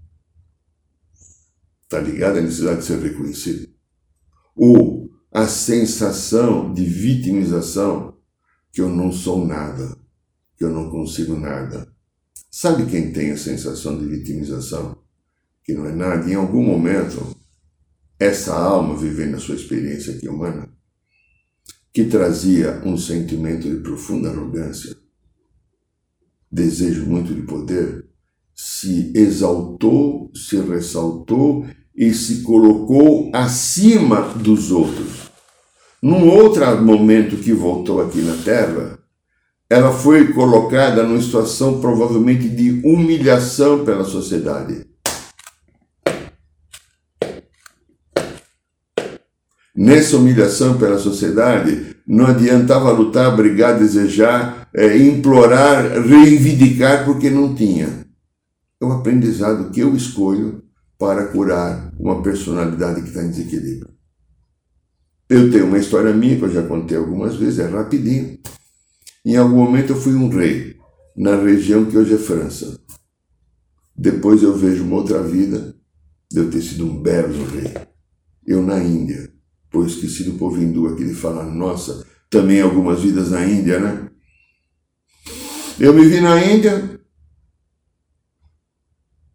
Está 2.03 2.29
à 2.29 2.33
necessidade 2.33 2.79
de 2.79 2.85
ser 2.85 2.99
reconhecido? 2.99 3.69
Ou 4.55 5.09
a 5.31 5.47
sensação 5.47 6.73
de 6.73 6.85
vitimização 6.85 8.17
que 8.71 8.81
eu 8.81 8.89
não 8.89 9.11
sou 9.11 9.45
nada, 9.45 9.97
que 10.57 10.63
eu 10.63 10.69
não 10.69 10.89
consigo 10.89 11.35
nada. 11.35 11.93
Sabe 12.49 12.85
quem 12.85 13.11
tem 13.11 13.31
a 13.31 13.37
sensação 13.37 13.97
de 13.99 14.05
vitimização? 14.05 14.97
Que 15.63 15.73
não 15.73 15.85
é 15.85 15.93
nada. 15.93 16.29
Em 16.29 16.35
algum 16.35 16.63
momento, 16.63 17.35
essa 18.17 18.53
alma 18.53 18.97
vivendo 18.97 19.35
a 19.35 19.39
sua 19.39 19.55
experiência 19.55 20.13
aqui 20.15 20.29
humana, 20.29 20.69
que 21.93 22.05
trazia 22.05 22.81
um 22.85 22.97
sentimento 22.97 23.69
de 23.69 23.81
profunda 23.81 24.29
arrogância, 24.29 24.95
desejo 26.51 27.05
muito 27.05 27.33
de 27.33 27.41
poder, 27.41 28.07
se 28.53 29.11
exaltou, 29.13 30.31
se 30.33 30.57
ressaltou 30.61 31.65
e 31.95 32.13
se 32.13 32.41
colocou 32.41 33.29
acima 33.33 34.21
dos 34.35 34.71
outros. 34.71 35.31
Num 36.01 36.29
outro 36.29 36.81
momento 36.83 37.37
que 37.37 37.53
voltou 37.53 38.01
aqui 38.01 38.21
na 38.21 38.35
Terra, 38.43 38.99
ela 39.69 39.91
foi 39.91 40.33
colocada 40.33 41.03
numa 41.03 41.21
situação 41.21 41.79
provavelmente 41.79 42.47
de 42.49 42.81
humilhação 42.85 43.83
pela 43.83 44.03
sociedade. 44.03 44.85
Nessa 49.75 50.17
humilhação 50.17 50.77
pela 50.77 50.99
sociedade, 50.99 51.95
não 52.07 52.27
adiantava 52.27 52.91
lutar, 52.91 53.35
brigar, 53.35 53.77
desejar, 53.77 54.69
é, 54.73 54.97
implorar, 54.97 56.01
reivindicar, 56.01 57.03
porque 57.03 57.29
não 57.29 57.55
tinha. 57.55 58.05
É 58.81 58.85
o 58.85 58.91
aprendizado 58.91 59.71
que 59.71 59.79
eu 59.79 59.95
escolho 59.95 60.64
para 60.97 61.27
curar 61.27 61.93
uma 61.99 62.21
personalidade 62.21 63.01
que 63.01 63.09
está 63.09 63.23
em 63.23 63.29
desequilíbrio. 63.29 63.93
Eu 65.29 65.51
tenho 65.51 65.65
uma 65.65 65.79
história 65.79 66.13
minha 66.13 66.37
que 66.37 66.43
eu 66.43 66.51
já 66.51 66.63
contei 66.63 66.97
algumas 66.97 67.35
vezes, 67.35 67.59
é 67.59 67.67
rapidinho. 67.67 68.39
Em 69.25 69.35
algum 69.35 69.57
momento 69.57 69.93
eu 69.93 69.99
fui 69.99 70.13
um 70.13 70.29
rei 70.29 70.77
na 71.15 71.35
região 71.35 71.85
que 71.85 71.97
hoje 71.97 72.13
é 72.13 72.17
França. 72.17 72.79
Depois 73.95 74.43
eu 74.43 74.55
vejo 74.55 74.83
uma 74.83 74.97
outra 74.97 75.23
vida 75.23 75.75
de 76.29 76.39
eu 76.39 76.49
ter 76.49 76.61
sido 76.61 76.85
um 76.85 77.01
belo 77.01 77.45
rei. 77.45 77.73
Eu 78.45 78.61
na 78.61 78.77
Índia, 78.83 79.31
pois 79.71 79.93
esqueci 79.93 80.23
do 80.23 80.33
povo 80.33 80.61
hindu 80.61 80.87
aqui 80.87 81.05
de 81.05 81.15
falar, 81.15 81.45
nossa, 81.45 82.05
também 82.29 82.61
algumas 82.61 83.01
vidas 83.01 83.31
na 83.31 83.45
Índia, 83.45 83.79
né? 83.79 84.09
Eu 85.79 85.93
me 85.93 86.05
vi 86.05 86.21
na 86.21 86.43
Índia, 86.43 86.94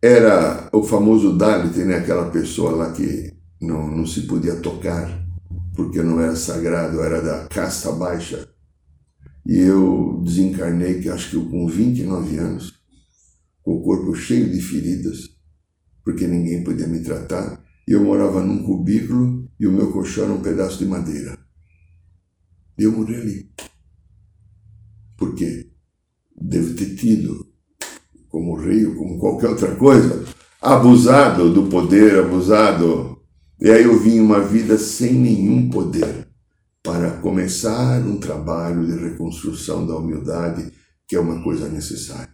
era 0.03 0.69
o 0.73 0.83
famoso 0.83 1.37
Dalit, 1.37 1.77
né? 1.85 1.97
aquela 1.97 2.31
pessoa 2.31 2.73
lá 2.73 2.93
que 2.93 3.35
não, 3.61 3.87
não 3.87 4.07
se 4.07 4.23
podia 4.23 4.57
tocar, 4.57 5.27
porque 5.75 6.03
não 6.03 6.21
era 6.21 6.35
sagrado, 6.35 7.01
era 7.01 7.21
da 7.21 7.47
casta 7.49 7.93
baixa. 7.93 8.49
E 9.47 9.59
eu 9.59 10.23
desencarnei, 10.25 11.01
que 11.01 11.09
acho 11.11 11.31
que 11.31 11.37
eu 11.37 11.49
com 11.49 11.67
29 11.67 12.39
anos, 12.39 12.81
com 13.63 13.77
o 13.77 13.83
corpo 13.83 14.15
cheio 14.15 14.51
de 14.51 14.61
feridas, 14.61 15.37
porque 16.03 16.27
ninguém 16.27 16.65
podia 16.65 16.87
me 16.87 17.01
tratar, 17.01 17.63
e 17.87 17.93
eu 17.93 18.03
morava 18.03 18.43
num 18.43 18.63
cubículo 18.63 19.51
e 19.59 19.67
o 19.67 19.73
meu 19.73 19.93
colchão 19.93 20.25
era 20.25 20.33
um 20.33 20.41
pedaço 20.41 20.79
de 20.79 20.87
madeira. 20.87 21.39
E 22.79 22.85
eu 22.85 22.93
morri 22.93 23.17
ali. 23.17 23.51
Por 25.17 25.35
quê? 25.35 25.71
Devo 26.41 26.75
ter 26.75 26.95
tido 26.95 27.50
como 28.31 28.55
rei 28.55 28.87
ou 28.87 28.95
como 28.95 29.19
qualquer 29.19 29.49
outra 29.49 29.75
coisa, 29.75 30.25
abusado 30.63 31.53
do 31.53 31.65
poder, 31.65 32.21
abusado. 32.21 33.19
E 33.61 33.71
aí 33.71 33.85
eu 33.85 33.99
vim 33.99 34.21
uma 34.21 34.41
vida 34.41 34.79
sem 34.79 35.13
nenhum 35.13 35.69
poder 35.69 36.29
para 36.83 37.11
começar 37.19 38.01
um 38.01 38.19
trabalho 38.19 38.87
de 38.87 38.97
reconstrução 38.97 39.87
da 39.87 39.97
humildade, 39.97 40.73
que 41.07 41.17
é 41.17 41.21
uma 41.21 41.43
coisa 41.43 41.69
necessária. 41.69 42.33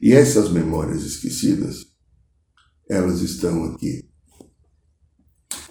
E 0.00 0.12
essas 0.12 0.50
memórias 0.50 1.04
esquecidas, 1.04 1.86
elas 2.88 3.20
estão 3.20 3.64
aqui. 3.64 4.08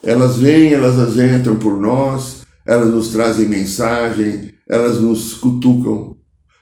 Elas 0.01 0.37
vêm, 0.37 0.73
elas 0.73 1.17
entram 1.17 1.57
por 1.57 1.79
nós, 1.79 2.43
elas 2.65 2.93
nos 2.93 3.09
trazem 3.09 3.47
mensagem, 3.47 4.53
elas 4.69 4.99
nos 4.99 5.33
cutucam, 5.33 6.17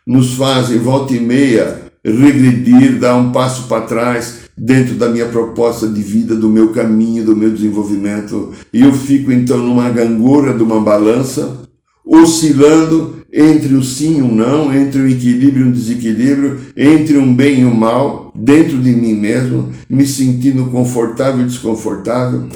nos 0.08 0.34
fazem 0.34 0.78
volta 0.80 1.14
e 1.14 1.20
meia 1.20 1.83
regredir, 2.04 3.00
dar 3.00 3.16
um 3.16 3.32
passo 3.32 3.68
para 3.68 3.86
trás 3.86 4.42
dentro 4.58 4.96
da 4.96 5.10
minha 5.10 5.28
proposta 5.28 5.88
de 5.88 6.02
vida, 6.02 6.36
do 6.36 6.50
meu 6.50 6.74
caminho, 6.74 7.24
do 7.24 7.36
meu 7.36 7.52
desenvolvimento. 7.52 8.52
E 8.74 8.82
eu 8.82 8.94
fico 8.94 9.32
então 9.32 9.58
numa 9.58 9.90
gangorra 9.90 10.54
de 10.54 10.64
uma 10.64 10.82
balança, 10.82 11.68
oscilando 12.06 13.24
entre 13.32 13.74
o 13.74 13.84
sim 13.84 14.20
e 14.20 14.22
o 14.22 14.28
não, 14.28 14.72
entre 14.74 15.02
o 15.02 15.08
equilíbrio 15.08 15.66
e 15.66 15.70
o 15.70 15.74
desequilíbrio, 15.74 16.62
entre 16.78 17.18
um 17.18 17.34
bem 17.34 17.62
e 17.62 17.66
o 17.66 17.74
mal, 17.74 18.32
dentro 18.36 18.78
de 18.80 18.92
mim 18.92 19.16
mesmo, 19.16 19.72
me 19.90 20.06
sentindo 20.06 20.68
confortável 20.68 21.42
e 21.42 21.48
desconfortável, 21.48 22.48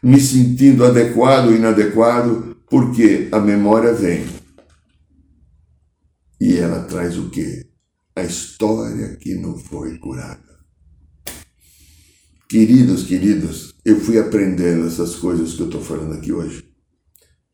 me 0.00 0.20
sentindo 0.20 0.84
adequado 0.84 1.46
ou 1.46 1.56
inadequado, 1.56 2.56
porque 2.68 3.28
a 3.32 3.40
memória 3.40 3.92
vem. 3.92 4.24
E 6.40 6.56
ela 6.56 6.84
traz 6.84 7.18
o 7.18 7.28
quê? 7.28 7.69
A 8.14 8.22
história 8.22 9.16
que 9.16 9.34
não 9.34 9.56
foi 9.56 9.98
curada. 9.98 10.50
Queridos, 12.48 13.04
queridos, 13.04 13.76
eu 13.84 14.00
fui 14.00 14.18
aprendendo 14.18 14.86
essas 14.86 15.14
coisas 15.14 15.54
que 15.54 15.62
eu 15.62 15.66
estou 15.66 15.80
falando 15.80 16.14
aqui 16.14 16.32
hoje. 16.32 16.68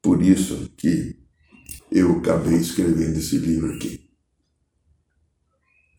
Por 0.01 0.23
isso 0.23 0.71
que 0.77 1.19
eu 1.91 2.19
acabei 2.19 2.57
escrevendo 2.57 3.19
esse 3.19 3.39
livro 3.39 3.75
aqui. 3.75 4.09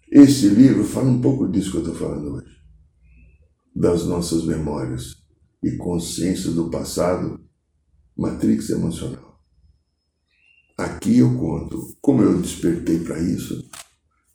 Esse 0.09 0.47
livro 0.47 0.83
fala 0.83 1.09
um 1.09 1.21
pouco 1.21 1.47
disso 1.47 1.71
que 1.71 1.77
eu 1.77 1.81
estou 1.81 1.95
falando 1.95 2.35
hoje. 2.35 2.57
Das 3.75 4.05
nossas 4.05 4.45
memórias 4.45 5.17
e 5.61 5.75
consciência 5.77 6.49
do 6.51 6.69
passado, 6.71 7.39
matrix 8.17 8.69
emocional. 8.69 9.39
Aqui 10.77 11.19
eu 11.19 11.37
conto 11.37 11.95
como 12.01 12.23
eu 12.23 12.41
despertei 12.41 12.99
para 12.99 13.19
isso, 13.19 13.67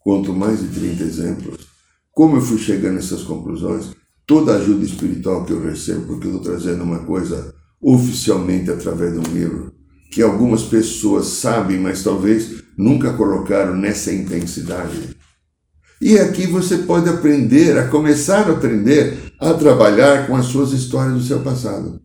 Conto 0.03 0.33
mais 0.33 0.59
de 0.59 0.67
30 0.67 1.03
exemplos. 1.03 1.67
Como 2.11 2.35
eu 2.37 2.41
fui 2.41 2.57
chegando 2.57 2.95
nessas 2.95 3.23
conclusões, 3.23 3.91
toda 4.27 4.53
a 4.53 4.57
ajuda 4.57 4.85
espiritual 4.85 5.45
que 5.45 5.53
eu 5.53 5.63
recebo, 5.63 6.07
porque 6.07 6.27
eu 6.27 6.35
estou 6.35 6.51
trazendo 6.51 6.83
uma 6.83 6.99
coisa 6.99 7.53
oficialmente 7.81 8.69
através 8.69 9.13
de 9.13 9.19
um 9.19 9.33
livro, 9.33 9.73
que 10.11 10.21
algumas 10.21 10.63
pessoas 10.63 11.27
sabem, 11.27 11.79
mas 11.79 12.03
talvez 12.03 12.63
nunca 12.77 13.13
colocaram 13.13 13.75
nessa 13.75 14.13
intensidade. 14.13 15.15
E 16.01 16.19
aqui 16.19 16.47
você 16.47 16.79
pode 16.79 17.09
aprender, 17.09 17.77
a 17.77 17.87
começar 17.87 18.49
a 18.49 18.51
aprender 18.51 19.33
a 19.39 19.53
trabalhar 19.53 20.27
com 20.27 20.35
as 20.35 20.47
suas 20.47 20.73
histórias 20.73 21.13
do 21.13 21.23
seu 21.23 21.39
passado. 21.39 22.02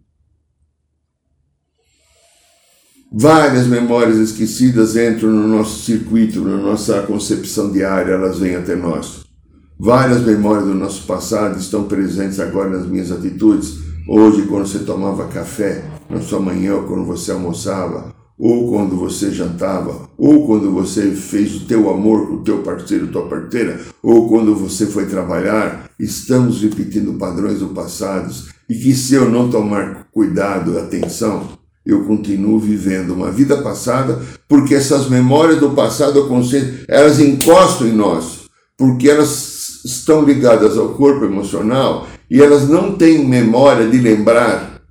Várias 3.11 3.67
memórias 3.67 4.19
esquecidas 4.19 4.95
entram 4.95 5.31
no 5.31 5.49
nosso 5.49 5.83
circuito, 5.83 6.43
na 6.43 6.59
nossa 6.59 7.01
concepção 7.03 7.73
diária, 7.73 8.13
elas 8.13 8.39
vêm 8.39 8.55
até 8.55 8.77
nós. 8.77 9.25
Várias 9.81 10.21
memórias 10.21 10.67
do 10.67 10.75
nosso 10.75 11.07
passado 11.07 11.59
estão 11.59 11.85
presentes 11.85 12.39
agora 12.39 12.69
nas 12.69 12.87
minhas 12.87 13.11
atitudes. 13.11 13.79
Hoje, 14.07 14.43
quando 14.43 14.67
você 14.67 14.81
tomava 14.81 15.27
café, 15.29 15.85
na 16.11 16.21
sua 16.21 16.39
manhã, 16.39 16.75
ou 16.75 16.83
quando 16.83 17.07
você 17.07 17.33
almoçava, 17.33 18.15
ou 18.39 18.71
quando 18.71 18.95
você 18.95 19.31
jantava, 19.31 20.09
ou 20.19 20.47
quando 20.47 20.71
você 20.71 21.11
fez 21.13 21.57
o 21.57 21.65
teu 21.65 21.89
amor 21.89 22.29
com 22.29 22.35
o 22.35 22.43
teu 22.43 22.59
parceiro, 22.59 23.07
tua 23.07 23.27
parteira, 23.27 23.81
ou 24.03 24.29
quando 24.29 24.55
você 24.55 24.85
foi 24.85 25.07
trabalhar, 25.07 25.91
estamos 25.99 26.61
repetindo 26.61 27.19
padrões 27.19 27.61
do 27.61 27.69
passado 27.69 28.33
e 28.69 28.75
que 28.75 28.95
se 28.95 29.15
eu 29.15 29.31
não 29.31 29.51
tomar 29.51 30.09
cuidado, 30.13 30.79
atenção, 30.79 31.58
eu 31.89 32.05
continuo 32.05 32.61
vivendo 32.61 33.15
uma 33.15 33.33
vida 33.33 33.63
passada, 33.63 34.21
porque 34.47 34.75
essas 34.75 35.09
memórias 35.09 35.59
do 35.59 35.71
passado 35.71 36.29
consciente, 36.29 36.85
elas 36.87 37.19
encostam 37.19 37.89
em 37.89 37.93
nós, 37.93 38.41
porque 38.77 39.09
elas 39.09 39.81
estão 39.87 40.23
ligadas 40.23 40.77
ao 40.77 40.91
corpo 40.91 41.25
emocional 41.25 42.07
e 42.31 42.43
elas 42.43 42.69
não 42.69 42.95
têm 42.95 43.27
memória 43.27 43.89
de 43.89 43.97
lembrar 43.97 44.83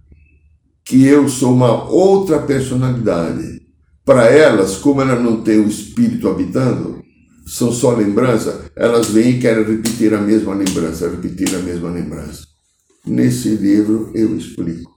que 0.84 1.06
eu 1.06 1.30
sou 1.30 1.54
uma 1.54 1.88
outra 1.88 2.40
personalidade. 2.40 3.62
Para 4.04 4.26
elas, 4.26 4.78
como 4.78 5.02
ela 5.02 5.20
não 5.20 5.42
tem 5.42 5.60
o 5.60 5.68
espírito 5.68 6.28
habitando, 6.28 7.04
são 7.46 7.72
só 7.72 7.92
lembrança, 7.92 8.72
elas 8.76 9.10
vêm 9.10 9.32
e 9.32 9.40
querem 9.40 9.64
repetir 9.64 10.16
a 10.16 10.20
mesma 10.20 10.56
lembrança, 10.56 11.10
repetir 11.10 11.54
a 11.56 11.60
mesma 11.60 11.92
lembrança. 11.92 12.42
Nesse 13.06 13.50
livro 13.50 14.10
eu 14.16 14.36
explico. 14.36 14.97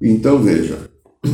Então 0.00 0.42
veja, 0.42 0.90
o 1.24 1.28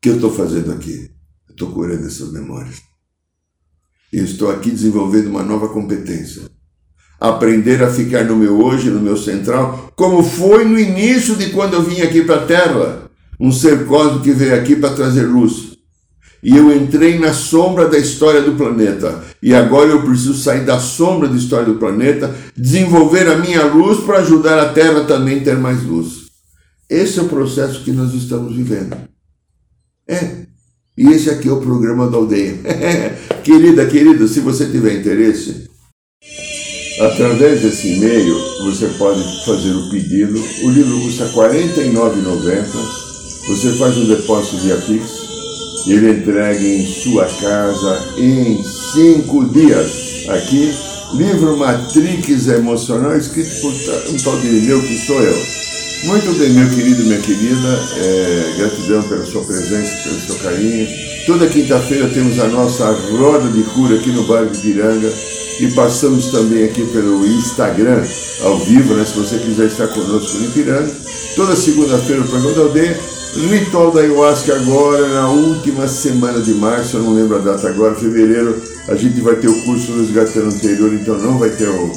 que 0.00 0.08
eu 0.08 0.16
estou 0.16 0.32
fazendo 0.32 0.72
aqui? 0.72 1.10
Estou 1.48 1.70
curando 1.70 2.06
essas 2.06 2.32
memórias. 2.32 2.76
Eu 4.12 4.24
estou 4.24 4.50
aqui 4.50 4.70
desenvolvendo 4.70 5.28
uma 5.28 5.42
nova 5.42 5.68
competência. 5.68 6.42
Aprender 7.20 7.82
a 7.82 7.90
ficar 7.90 8.24
no 8.24 8.34
meu 8.34 8.58
hoje, 8.60 8.90
no 8.90 9.00
meu 9.00 9.16
central, 9.16 9.92
como 9.94 10.22
foi 10.22 10.64
no 10.64 10.78
início 10.78 11.36
de 11.36 11.50
quando 11.50 11.74
eu 11.74 11.82
vim 11.82 12.00
aqui 12.00 12.24
para 12.24 12.42
a 12.42 12.46
Terra. 12.46 13.10
Um 13.38 13.52
ser 13.52 13.86
cósmico 13.86 14.24
que 14.24 14.32
veio 14.32 14.54
aqui 14.54 14.74
para 14.74 14.94
trazer 14.94 15.22
luz. 15.22 15.78
E 16.42 16.56
eu 16.56 16.74
entrei 16.74 17.18
na 17.18 17.34
sombra 17.34 17.86
da 17.88 17.98
história 17.98 18.40
do 18.40 18.56
planeta. 18.56 19.22
E 19.42 19.54
agora 19.54 19.90
eu 19.90 20.02
preciso 20.02 20.34
sair 20.34 20.64
da 20.64 20.80
sombra 20.80 21.28
da 21.28 21.36
história 21.36 21.66
do 21.66 21.78
planeta, 21.78 22.34
desenvolver 22.56 23.28
a 23.28 23.36
minha 23.36 23.64
luz 23.64 24.00
para 24.00 24.18
ajudar 24.18 24.58
a 24.58 24.72
Terra 24.72 25.04
também 25.04 25.40
a 25.40 25.44
ter 25.44 25.56
mais 25.56 25.82
luz. 25.84 26.19
Esse 26.90 27.20
é 27.20 27.22
o 27.22 27.28
processo 27.28 27.84
que 27.84 27.92
nós 27.92 28.12
estamos 28.12 28.54
vivendo. 28.54 28.96
É. 30.08 30.40
E 30.98 31.08
esse 31.08 31.30
aqui 31.30 31.48
é 31.48 31.52
o 31.52 31.60
programa 31.60 32.10
da 32.10 32.16
aldeia. 32.16 32.58
querida, 33.44 33.86
querido, 33.86 34.26
se 34.26 34.40
você 34.40 34.66
tiver 34.66 34.98
interesse, 34.98 35.70
através 37.00 37.62
desse 37.62 37.94
e-mail 37.94 38.34
você 38.64 38.88
pode 38.98 39.22
fazer 39.46 39.70
o 39.70 39.90
pedido. 39.90 40.42
O 40.64 40.70
livro 40.70 41.00
custa 41.02 41.26
R$ 41.26 41.32
49,90. 41.32 42.66
Você 43.46 43.72
faz 43.78 43.96
um 43.96 44.06
depósito 44.06 44.58
via 44.58 44.76
Pix 44.76 45.30
ele 45.86 46.10
entrega 46.10 46.62
em 46.62 46.86
sua 46.86 47.24
casa 47.24 48.14
em 48.18 48.62
cinco 48.62 49.46
dias. 49.46 49.90
Aqui, 50.28 50.74
livro 51.14 51.56
Matrix 51.56 52.48
Emocional, 52.48 53.16
escrito 53.16 53.50
por 53.60 53.72
um 54.12 54.16
tal 54.18 54.38
de 54.40 54.48
meu 54.48 54.80
que 54.82 54.98
sou 55.06 55.20
eu. 55.22 55.69
Muito 56.04 56.32
bem, 56.38 56.48
meu 56.50 56.66
querido, 56.70 57.04
minha 57.04 57.20
querida, 57.20 57.78
é, 57.98 58.54
gratidão 58.56 59.02
pela 59.02 59.26
sua 59.26 59.44
presença, 59.44 60.02
pelo 60.02 60.20
seu 60.20 60.34
carinho. 60.36 60.88
Toda 61.26 61.46
quinta-feira 61.46 62.08
temos 62.08 62.38
a 62.38 62.48
nossa 62.48 62.90
roda 62.90 63.48
de 63.50 63.62
cura 63.64 63.96
aqui 63.96 64.10
no 64.10 64.26
bairro 64.26 64.48
de 64.48 64.58
Piranga 64.60 65.12
e 65.60 65.70
passamos 65.72 66.28
também 66.28 66.64
aqui 66.64 66.86
pelo 66.86 67.26
Instagram, 67.26 68.02
ao 68.42 68.58
vivo, 68.60 68.94
né, 68.94 69.04
se 69.04 69.18
você 69.18 69.36
quiser 69.38 69.66
estar 69.66 69.88
conosco 69.88 70.38
no 70.38 70.50
Piranga. 70.52 70.90
Toda 71.36 71.54
segunda-feira 71.54 72.22
o 72.22 72.28
programa 72.28 72.54
da 72.54 72.62
aldeia. 72.62 73.00
Ritual 73.50 73.92
da 73.92 74.00
Ayahuasca 74.00 74.56
agora, 74.56 75.06
na 75.06 75.28
última 75.28 75.86
semana 75.86 76.40
de 76.40 76.52
março, 76.54 76.96
eu 76.96 77.02
não 77.02 77.14
lembro 77.14 77.36
a 77.36 77.40
data 77.40 77.68
agora, 77.68 77.94
fevereiro, 77.94 78.60
a 78.88 78.96
gente 78.96 79.20
vai 79.20 79.36
ter 79.36 79.46
o 79.46 79.62
curso 79.62 79.92
resgatando 79.98 80.48
anterior, 80.48 80.92
então 80.92 81.16
não 81.18 81.38
vai 81.38 81.50
ter 81.50 81.68
o, 81.68 81.92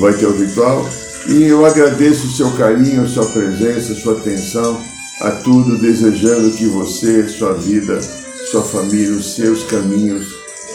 vai 0.00 0.12
ter 0.12 0.26
o 0.26 0.36
ritual. 0.38 0.86
E 1.28 1.42
eu 1.44 1.66
agradeço 1.66 2.26
o 2.26 2.30
seu 2.30 2.52
carinho, 2.52 3.02
a 3.02 3.08
sua 3.08 3.26
presença, 3.26 3.92
a 3.92 3.96
sua 3.96 4.18
atenção 4.18 4.80
a 5.20 5.30
tudo, 5.30 5.78
desejando 5.78 6.50
que 6.50 6.66
você, 6.66 7.26
sua 7.28 7.54
vida, 7.54 8.00
sua 8.50 8.62
família, 8.62 9.16
os 9.16 9.34
seus 9.34 9.64
caminhos, 9.64 10.26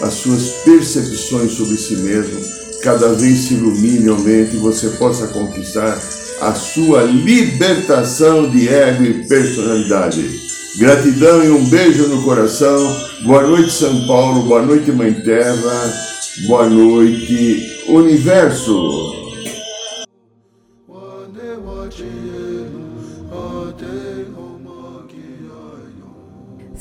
as 0.01 0.13
suas 0.15 0.49
percepções 0.65 1.53
sobre 1.53 1.77
si 1.77 1.95
mesmo, 1.97 2.39
cada 2.81 3.13
vez 3.13 3.39
se 3.39 3.53
ilumine, 3.53 4.09
aumente 4.09 4.55
e 4.55 4.59
você 4.59 4.89
possa 4.91 5.27
conquistar 5.27 5.97
a 6.41 6.53
sua 6.53 7.03
libertação 7.03 8.49
de 8.49 8.67
ego 8.67 9.03
e 9.03 9.27
personalidade. 9.27 10.41
Gratidão 10.77 11.43
e 11.43 11.49
um 11.49 11.69
beijo 11.69 12.07
no 12.07 12.23
coração. 12.23 12.97
Boa 13.23 13.43
noite, 13.43 13.71
São 13.71 14.07
Paulo. 14.07 14.43
Boa 14.43 14.63
noite, 14.63 14.91
Mãe 14.91 15.13
Terra. 15.13 15.93
Boa 16.47 16.67
noite, 16.67 17.83
Universo. 17.87 19.20